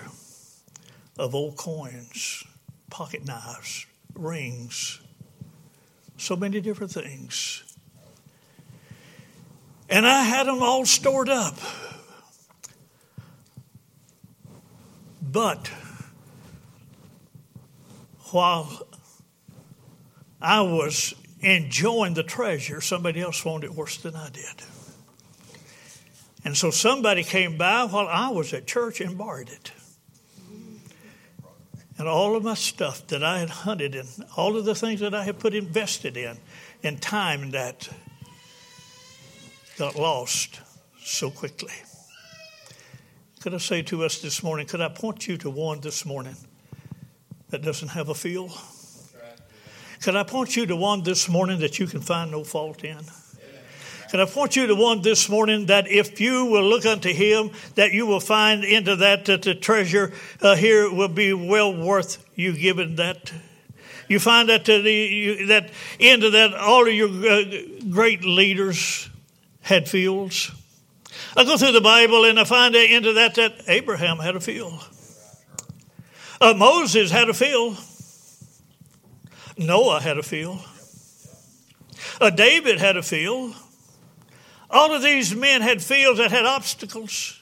of 1.18 1.36
old 1.36 1.58
coins, 1.58 2.44
pocket 2.90 3.26
knives, 3.26 3.86
rings, 4.16 5.02
so 6.18 6.36
many 6.36 6.62
different 6.62 6.92
things. 6.92 7.64
And 9.90 10.06
I 10.06 10.24
had 10.24 10.46
them 10.46 10.62
all 10.62 10.86
stored 10.86 11.30
up. 11.30 11.58
But 15.22 15.68
while 18.32 18.88
I 20.42 20.62
was 20.62 21.14
enjoying 21.42 22.14
the 22.14 22.24
treasure, 22.24 22.82
somebody 22.82 23.22
else 23.22 23.44
wanted 23.44 23.68
it 23.68 23.74
worse 23.74 23.98
than 23.98 24.16
I 24.16 24.30
did. 24.30 24.64
And 26.46 26.56
so 26.56 26.72
somebody 26.72 27.24
came 27.24 27.58
by 27.58 27.86
while 27.86 28.08
I 28.08 28.30
was 28.30 28.54
at 28.54 28.66
church 28.66 29.02
and 29.02 29.18
borrowed 29.18 29.50
it. 29.50 29.72
And 31.98 32.08
all 32.08 32.38
of 32.38 32.44
my 32.44 32.54
stuff 32.54 33.06
that 33.08 33.24
I 33.24 33.40
had 33.40 33.50
hunted 33.50 33.94
and 33.94 34.08
all 34.38 34.56
of 34.56 34.64
the 34.64 34.74
things 34.74 35.02
that 35.02 35.14
I 35.14 35.26
had 35.26 35.38
put 35.38 35.54
invested 35.54 36.16
in, 36.16 36.38
in 36.82 36.98
time 36.98 37.44
and 37.44 37.52
that 37.52 37.90
got 39.80 39.96
lost 39.96 40.60
so 41.02 41.32
quickly. 41.32 41.72
Could 43.40 43.54
I 43.54 43.60
say 43.60 43.82
to 43.84 44.04
us 44.04 44.22
this 44.22 44.44
morning, 44.44 44.68
could 44.68 44.82
I 44.82 44.90
point 44.90 45.26
you 45.26 45.38
to 45.38 45.50
one 45.50 45.80
this 45.80 46.06
morning 46.06 46.36
that 47.50 47.62
doesn't 47.62 47.88
have 47.88 48.10
a 48.10 48.14
feel? 48.14 48.52
Could 50.02 50.18
I 50.18 50.24
point 50.24 50.58
you 50.58 50.66
to 50.66 50.76
one 50.76 51.04
this 51.04 51.30
morning 51.30 51.60
that 51.60 51.80
you 51.80 51.88
can 51.88 52.02
find 52.02 52.30
no 52.30 52.44
fault 52.44 52.84
in? 52.84 53.00
Can 54.12 54.20
I 54.20 54.26
point 54.26 54.58
you 54.58 54.68
to 54.68 54.76
one 54.76 55.02
this 55.02 55.30
morning 55.30 55.68
that 55.68 55.88
if 55.88 56.20
you 56.20 56.48
will 56.48 56.68
look 56.68 56.86
unto 56.86 57.14
him, 57.14 57.52
that 57.76 57.94
you 57.94 58.06
will 58.06 58.20
find 58.20 58.66
into 58.66 58.98
that 58.98 59.26
that 59.26 59.44
the 59.44 59.56
treasure 59.56 60.12
uh, 60.42 60.58
here 60.58 60.94
will 60.94 61.08
be 61.08 61.32
well 61.32 61.74
worth 61.74 62.22
you 62.36 62.52
giving 62.52 62.98
that. 62.98 63.32
You 64.10 64.20
find 64.20 64.50
that 64.50 64.66
the, 64.66 64.92
you, 64.92 65.46
that 65.46 65.72
into 66.00 66.32
that 66.32 66.54
all 66.54 66.86
of 66.86 66.94
your 66.94 67.08
uh, 67.08 67.44
great 67.90 68.26
leaders 68.26 69.10
had 69.70 69.88
fields. 69.88 70.52
I 71.38 71.46
go 71.46 71.56
through 71.56 71.72
the 71.72 71.82
Bible 71.82 72.26
and 72.26 72.40
I 72.40 72.44
find 72.44 72.76
into 72.76 73.14
that 73.14 73.36
that 73.36 73.62
Abraham 73.68 74.18
had 74.18 74.36
a 74.36 74.40
field. 74.40 74.84
Uh, 76.42 76.54
Moses 76.56 77.12
had 77.12 77.30
a 77.30 77.34
field. 77.34 77.78
Noah 79.58 80.02
had 80.02 80.18
a 80.18 80.24
field. 80.24 80.60
Uh, 82.20 82.30
David 82.32 82.80
had 82.80 82.98
a 82.98 83.04
field. 83.04 83.56
All 84.72 84.94
of 84.94 85.04
these 85.04 85.36
men 85.36 85.62
had 85.62 85.82
fields 85.82 86.20
that 86.20 86.32
had 86.32 86.46
obstacles. 86.46 87.40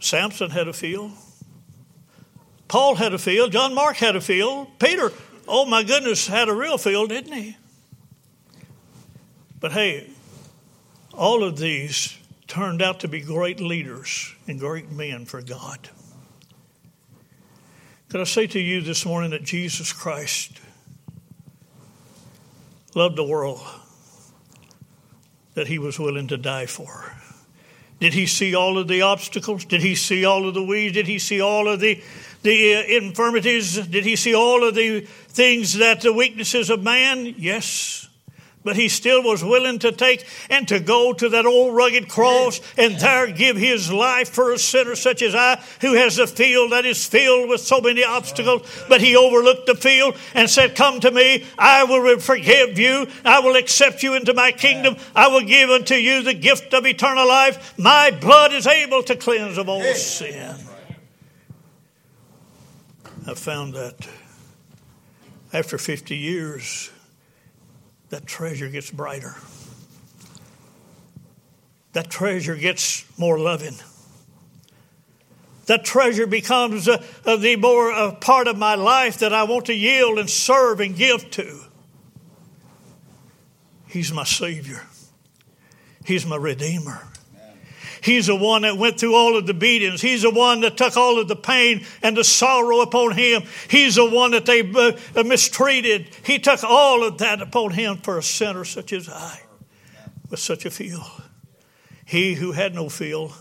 Samson 0.00 0.50
had 0.50 0.68
a 0.68 0.72
field. 0.72 1.12
Paul 2.66 2.96
had 2.96 3.14
a 3.14 3.18
field. 3.18 3.52
John 3.52 3.74
Mark 3.74 3.96
had 3.96 4.16
a 4.16 4.20
field. 4.20 4.78
Peter, 4.78 5.12
oh 5.46 5.66
my 5.66 5.82
goodness, 5.82 6.26
had 6.26 6.48
a 6.48 6.54
real 6.54 6.78
field, 6.78 7.10
didn't 7.10 7.32
he? 7.32 7.56
But 9.60 9.72
hey, 9.72 10.08
all 11.18 11.42
of 11.42 11.58
these 11.58 12.16
turned 12.46 12.80
out 12.80 13.00
to 13.00 13.08
be 13.08 13.20
great 13.20 13.60
leaders 13.60 14.34
and 14.46 14.58
great 14.58 14.90
men 14.90 15.26
for 15.26 15.42
God. 15.42 15.90
Could 18.08 18.20
I 18.20 18.24
say 18.24 18.46
to 18.46 18.60
you 18.60 18.80
this 18.80 19.04
morning 19.04 19.32
that 19.32 19.42
Jesus 19.42 19.92
Christ 19.92 20.60
loved 22.94 23.16
the 23.16 23.24
world 23.24 23.60
that 25.54 25.66
he 25.66 25.78
was 25.78 25.98
willing 25.98 26.28
to 26.28 26.36
die 26.36 26.66
for? 26.66 27.12
Did 28.00 28.14
he 28.14 28.26
see 28.26 28.54
all 28.54 28.78
of 28.78 28.86
the 28.86 29.02
obstacles? 29.02 29.64
Did 29.64 29.82
he 29.82 29.96
see 29.96 30.24
all 30.24 30.46
of 30.46 30.54
the 30.54 30.62
weeds? 30.62 30.94
Did 30.94 31.08
he 31.08 31.18
see 31.18 31.40
all 31.40 31.66
of 31.66 31.80
the, 31.80 32.00
the 32.42 32.76
uh, 32.76 32.82
infirmities? 32.82 33.86
Did 33.88 34.04
he 34.04 34.14
see 34.14 34.34
all 34.34 34.66
of 34.66 34.76
the 34.76 35.00
things 35.00 35.74
that 35.74 36.00
the 36.00 36.12
weaknesses 36.12 36.70
of 36.70 36.84
man? 36.84 37.34
Yes. 37.36 38.07
But 38.64 38.76
he 38.76 38.88
still 38.88 39.22
was 39.22 39.44
willing 39.44 39.78
to 39.80 39.92
take 39.92 40.26
and 40.50 40.66
to 40.68 40.80
go 40.80 41.12
to 41.12 41.28
that 41.28 41.46
old 41.46 41.74
rugged 41.74 42.08
cross 42.08 42.60
and 42.76 42.96
there 42.96 43.30
give 43.30 43.56
his 43.56 43.90
life 43.90 44.28
for 44.30 44.52
a 44.52 44.58
sinner 44.58 44.96
such 44.96 45.22
as 45.22 45.34
I, 45.34 45.62
who 45.80 45.94
has 45.94 46.18
a 46.18 46.26
field 46.26 46.72
that 46.72 46.84
is 46.84 47.06
filled 47.06 47.48
with 47.48 47.60
so 47.60 47.80
many 47.80 48.04
obstacles. 48.04 48.68
But 48.88 49.00
he 49.00 49.16
overlooked 49.16 49.66
the 49.66 49.74
field 49.74 50.16
and 50.34 50.50
said, 50.50 50.74
Come 50.74 51.00
to 51.00 51.10
me, 51.10 51.46
I 51.56 51.84
will 51.84 52.18
forgive 52.18 52.78
you, 52.78 53.06
I 53.24 53.40
will 53.40 53.56
accept 53.56 54.02
you 54.02 54.14
into 54.14 54.34
my 54.34 54.50
kingdom, 54.52 54.96
I 55.14 55.28
will 55.28 55.42
give 55.42 55.70
unto 55.70 55.94
you 55.94 56.22
the 56.22 56.34
gift 56.34 56.74
of 56.74 56.84
eternal 56.84 57.28
life. 57.28 57.78
My 57.78 58.10
blood 58.10 58.52
is 58.52 58.66
able 58.66 59.02
to 59.04 59.16
cleanse 59.16 59.56
of 59.56 59.68
all 59.68 59.82
sin. 59.94 60.56
I 63.26 63.34
found 63.34 63.74
that 63.74 64.08
after 65.52 65.78
50 65.78 66.16
years, 66.16 66.90
that 68.10 68.26
treasure 68.26 68.68
gets 68.68 68.90
brighter. 68.90 69.36
That 71.92 72.10
treasure 72.10 72.56
gets 72.56 73.04
more 73.18 73.38
loving. 73.38 73.76
that 75.66 75.84
treasure 75.84 76.26
becomes 76.26 76.88
uh, 76.88 77.02
uh, 77.24 77.36
the 77.36 77.56
more 77.56 77.92
uh, 77.92 78.14
part 78.14 78.48
of 78.48 78.56
my 78.56 78.74
life 78.74 79.18
that 79.18 79.32
I 79.32 79.44
want 79.44 79.66
to 79.66 79.74
yield 79.74 80.18
and 80.18 80.28
serve 80.28 80.80
and 80.80 80.96
give 80.96 81.30
to. 81.32 81.60
He's 83.86 84.12
my 84.12 84.24
Savior. 84.24 84.82
He's 86.04 86.26
my 86.26 86.36
Redeemer. 86.36 87.06
He's 88.02 88.26
the 88.26 88.36
one 88.36 88.62
that 88.62 88.76
went 88.76 89.00
through 89.00 89.14
all 89.14 89.36
of 89.36 89.46
the 89.46 89.54
beatings. 89.54 90.00
He's 90.00 90.22
the 90.22 90.30
one 90.30 90.60
that 90.60 90.76
took 90.76 90.96
all 90.96 91.18
of 91.18 91.28
the 91.28 91.36
pain 91.36 91.84
and 92.02 92.16
the 92.16 92.24
sorrow 92.24 92.80
upon 92.80 93.12
him. 93.12 93.42
He's 93.68 93.96
the 93.96 94.08
one 94.08 94.32
that 94.32 94.46
they 94.46 94.60
uh, 94.60 95.22
mistreated. 95.24 96.10
He 96.24 96.38
took 96.38 96.62
all 96.64 97.04
of 97.04 97.18
that 97.18 97.40
upon 97.40 97.72
him 97.72 97.98
for 97.98 98.18
a 98.18 98.22
sinner 98.22 98.64
such 98.64 98.92
as 98.92 99.08
I, 99.08 99.40
with 100.30 100.40
such 100.40 100.64
a 100.64 100.70
feel. 100.70 101.04
He 102.04 102.34
who 102.34 102.52
had 102.52 102.74
no 102.74 102.88
feel 102.88 103.32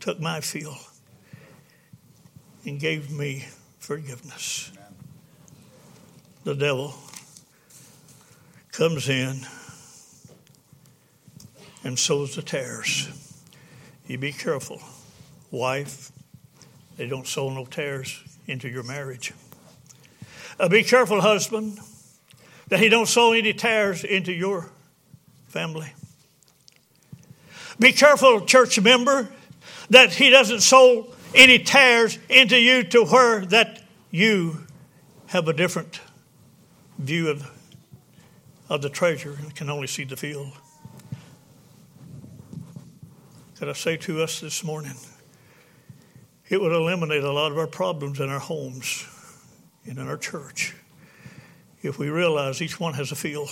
took 0.00 0.20
my 0.20 0.40
feel 0.40 0.76
and 2.64 2.78
gave 2.78 3.10
me 3.10 3.46
forgiveness. 3.78 4.72
The 6.44 6.54
devil 6.54 6.94
comes 8.72 9.08
in 9.08 9.46
and 11.84 11.98
sows 11.98 12.34
the 12.34 12.42
tares. 12.42 13.08
You 14.06 14.18
be 14.18 14.32
careful, 14.32 14.80
wife. 15.50 16.12
They 16.96 17.08
don't 17.08 17.26
sow 17.26 17.48
no 17.48 17.64
tares 17.64 18.22
into 18.46 18.68
your 18.68 18.82
marriage. 18.82 19.32
Uh, 20.60 20.68
be 20.68 20.84
careful, 20.84 21.20
husband, 21.20 21.78
that 22.68 22.80
he 22.80 22.88
don't 22.88 23.08
sow 23.08 23.32
any 23.32 23.52
tares 23.52 24.04
into 24.04 24.32
your 24.32 24.70
family. 25.48 25.92
Be 27.78 27.92
careful, 27.92 28.42
church 28.42 28.78
member, 28.80 29.28
that 29.90 30.12
he 30.12 30.30
doesn't 30.30 30.60
sow 30.60 31.08
any 31.34 31.58
tares 31.58 32.18
into 32.28 32.58
you 32.58 32.84
to 32.84 33.04
where 33.04 33.44
that 33.46 33.82
you 34.10 34.66
have 35.26 35.48
a 35.48 35.52
different 35.52 36.00
view 36.98 37.28
of, 37.28 37.50
of 38.68 38.82
the 38.82 38.88
treasure 38.88 39.36
and 39.40 39.54
can 39.54 39.68
only 39.68 39.86
see 39.86 40.04
the 40.04 40.16
field. 40.16 40.52
Could 43.58 43.68
I 43.68 43.72
say 43.72 43.96
to 43.98 44.22
us 44.22 44.40
this 44.40 44.64
morning, 44.64 44.94
it 46.48 46.60
would 46.60 46.72
eliminate 46.72 47.22
a 47.22 47.32
lot 47.32 47.52
of 47.52 47.58
our 47.58 47.68
problems 47.68 48.18
in 48.18 48.28
our 48.28 48.40
homes 48.40 49.06
and 49.84 49.98
in 49.98 50.08
our 50.08 50.16
church 50.16 50.74
if 51.82 51.98
we 51.98 52.08
realize 52.08 52.60
each 52.60 52.80
one 52.80 52.94
has 52.94 53.12
a 53.12 53.14
field. 53.14 53.50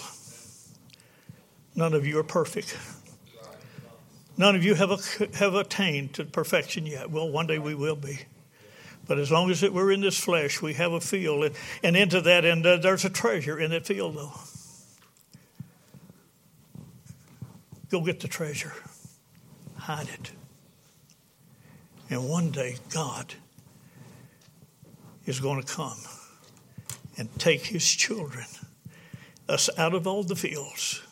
None 1.77 1.95
of 1.95 2.07
you 2.07 2.19
are 2.19 2.25
perfect. 2.25 2.77
None 4.37 4.57
of 4.57 4.65
you 4.65 4.75
have, 4.75 4.91
a, 4.91 4.99
have 5.37 5.55
attained 5.55 6.15
to 6.15 6.25
perfection 6.25 6.87
yet. 6.87 7.11
Well, 7.11 7.31
one 7.31 7.47
day 7.47 7.59
we 7.59 7.75
will 7.75 7.97
be. 7.97 8.21
But 9.07 9.19
as 9.19 9.31
long 9.31 9.51
as 9.51 9.63
we're 9.63 9.93
in 9.93 10.01
this 10.01 10.19
flesh, 10.19 10.63
we 10.63 10.75
have 10.75 10.93
a 10.93 11.01
field. 11.01 11.45
And, 11.45 11.55
and 11.83 11.97
into 11.97 12.21
that, 12.23 12.45
and 12.45 12.65
uh, 12.65 12.77
there's 12.79 13.05
a 13.05 13.11
treasure 13.11 13.59
in 13.59 13.71
that 13.71 13.87
field, 13.87 14.17
though. 14.17 14.33
Go 17.91 18.01
get 18.01 18.21
the 18.21 18.29
treasure, 18.29 18.73
hide 19.83 20.09
it. 20.09 20.33
And 22.11 22.29
one 22.29 22.51
day, 22.51 22.77
God 22.93 23.35
is 25.25 25.41
going 25.41 25.63
to 25.63 25.67
come 25.67 25.99
and 27.17 27.29
take 27.39 27.67
his 27.67 27.89
children, 27.89 28.47
us 29.49 29.71
out 29.79 29.95
of 29.95 30.07
all 30.07 30.23
the 30.23 30.37
fields. 30.37 31.03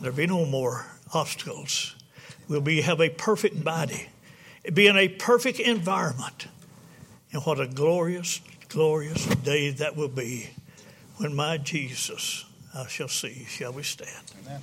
There'll 0.00 0.16
be 0.16 0.26
no 0.26 0.44
more 0.44 0.86
obstacles 1.12 1.94
We'll 2.48 2.62
be, 2.62 2.80
have 2.80 3.00
a 3.00 3.10
perfect 3.10 3.62
body, 3.62 4.08
be 4.72 4.86
in 4.86 4.96
a 4.96 5.08
perfect 5.08 5.60
environment. 5.60 6.48
And 7.30 7.42
what 7.42 7.60
a 7.60 7.66
glorious, 7.66 8.40
glorious 8.68 9.26
day 9.26 9.70
that 9.70 9.96
will 9.96 10.08
be 10.08 10.48
when 11.18 11.36
my 11.36 11.58
Jesus 11.58 12.46
I 12.74 12.86
shall 12.86 13.08
see. 13.08 13.44
Shall 13.48 13.72
we 13.72 13.82
stand? 13.82 14.32
Amen. 14.46 14.62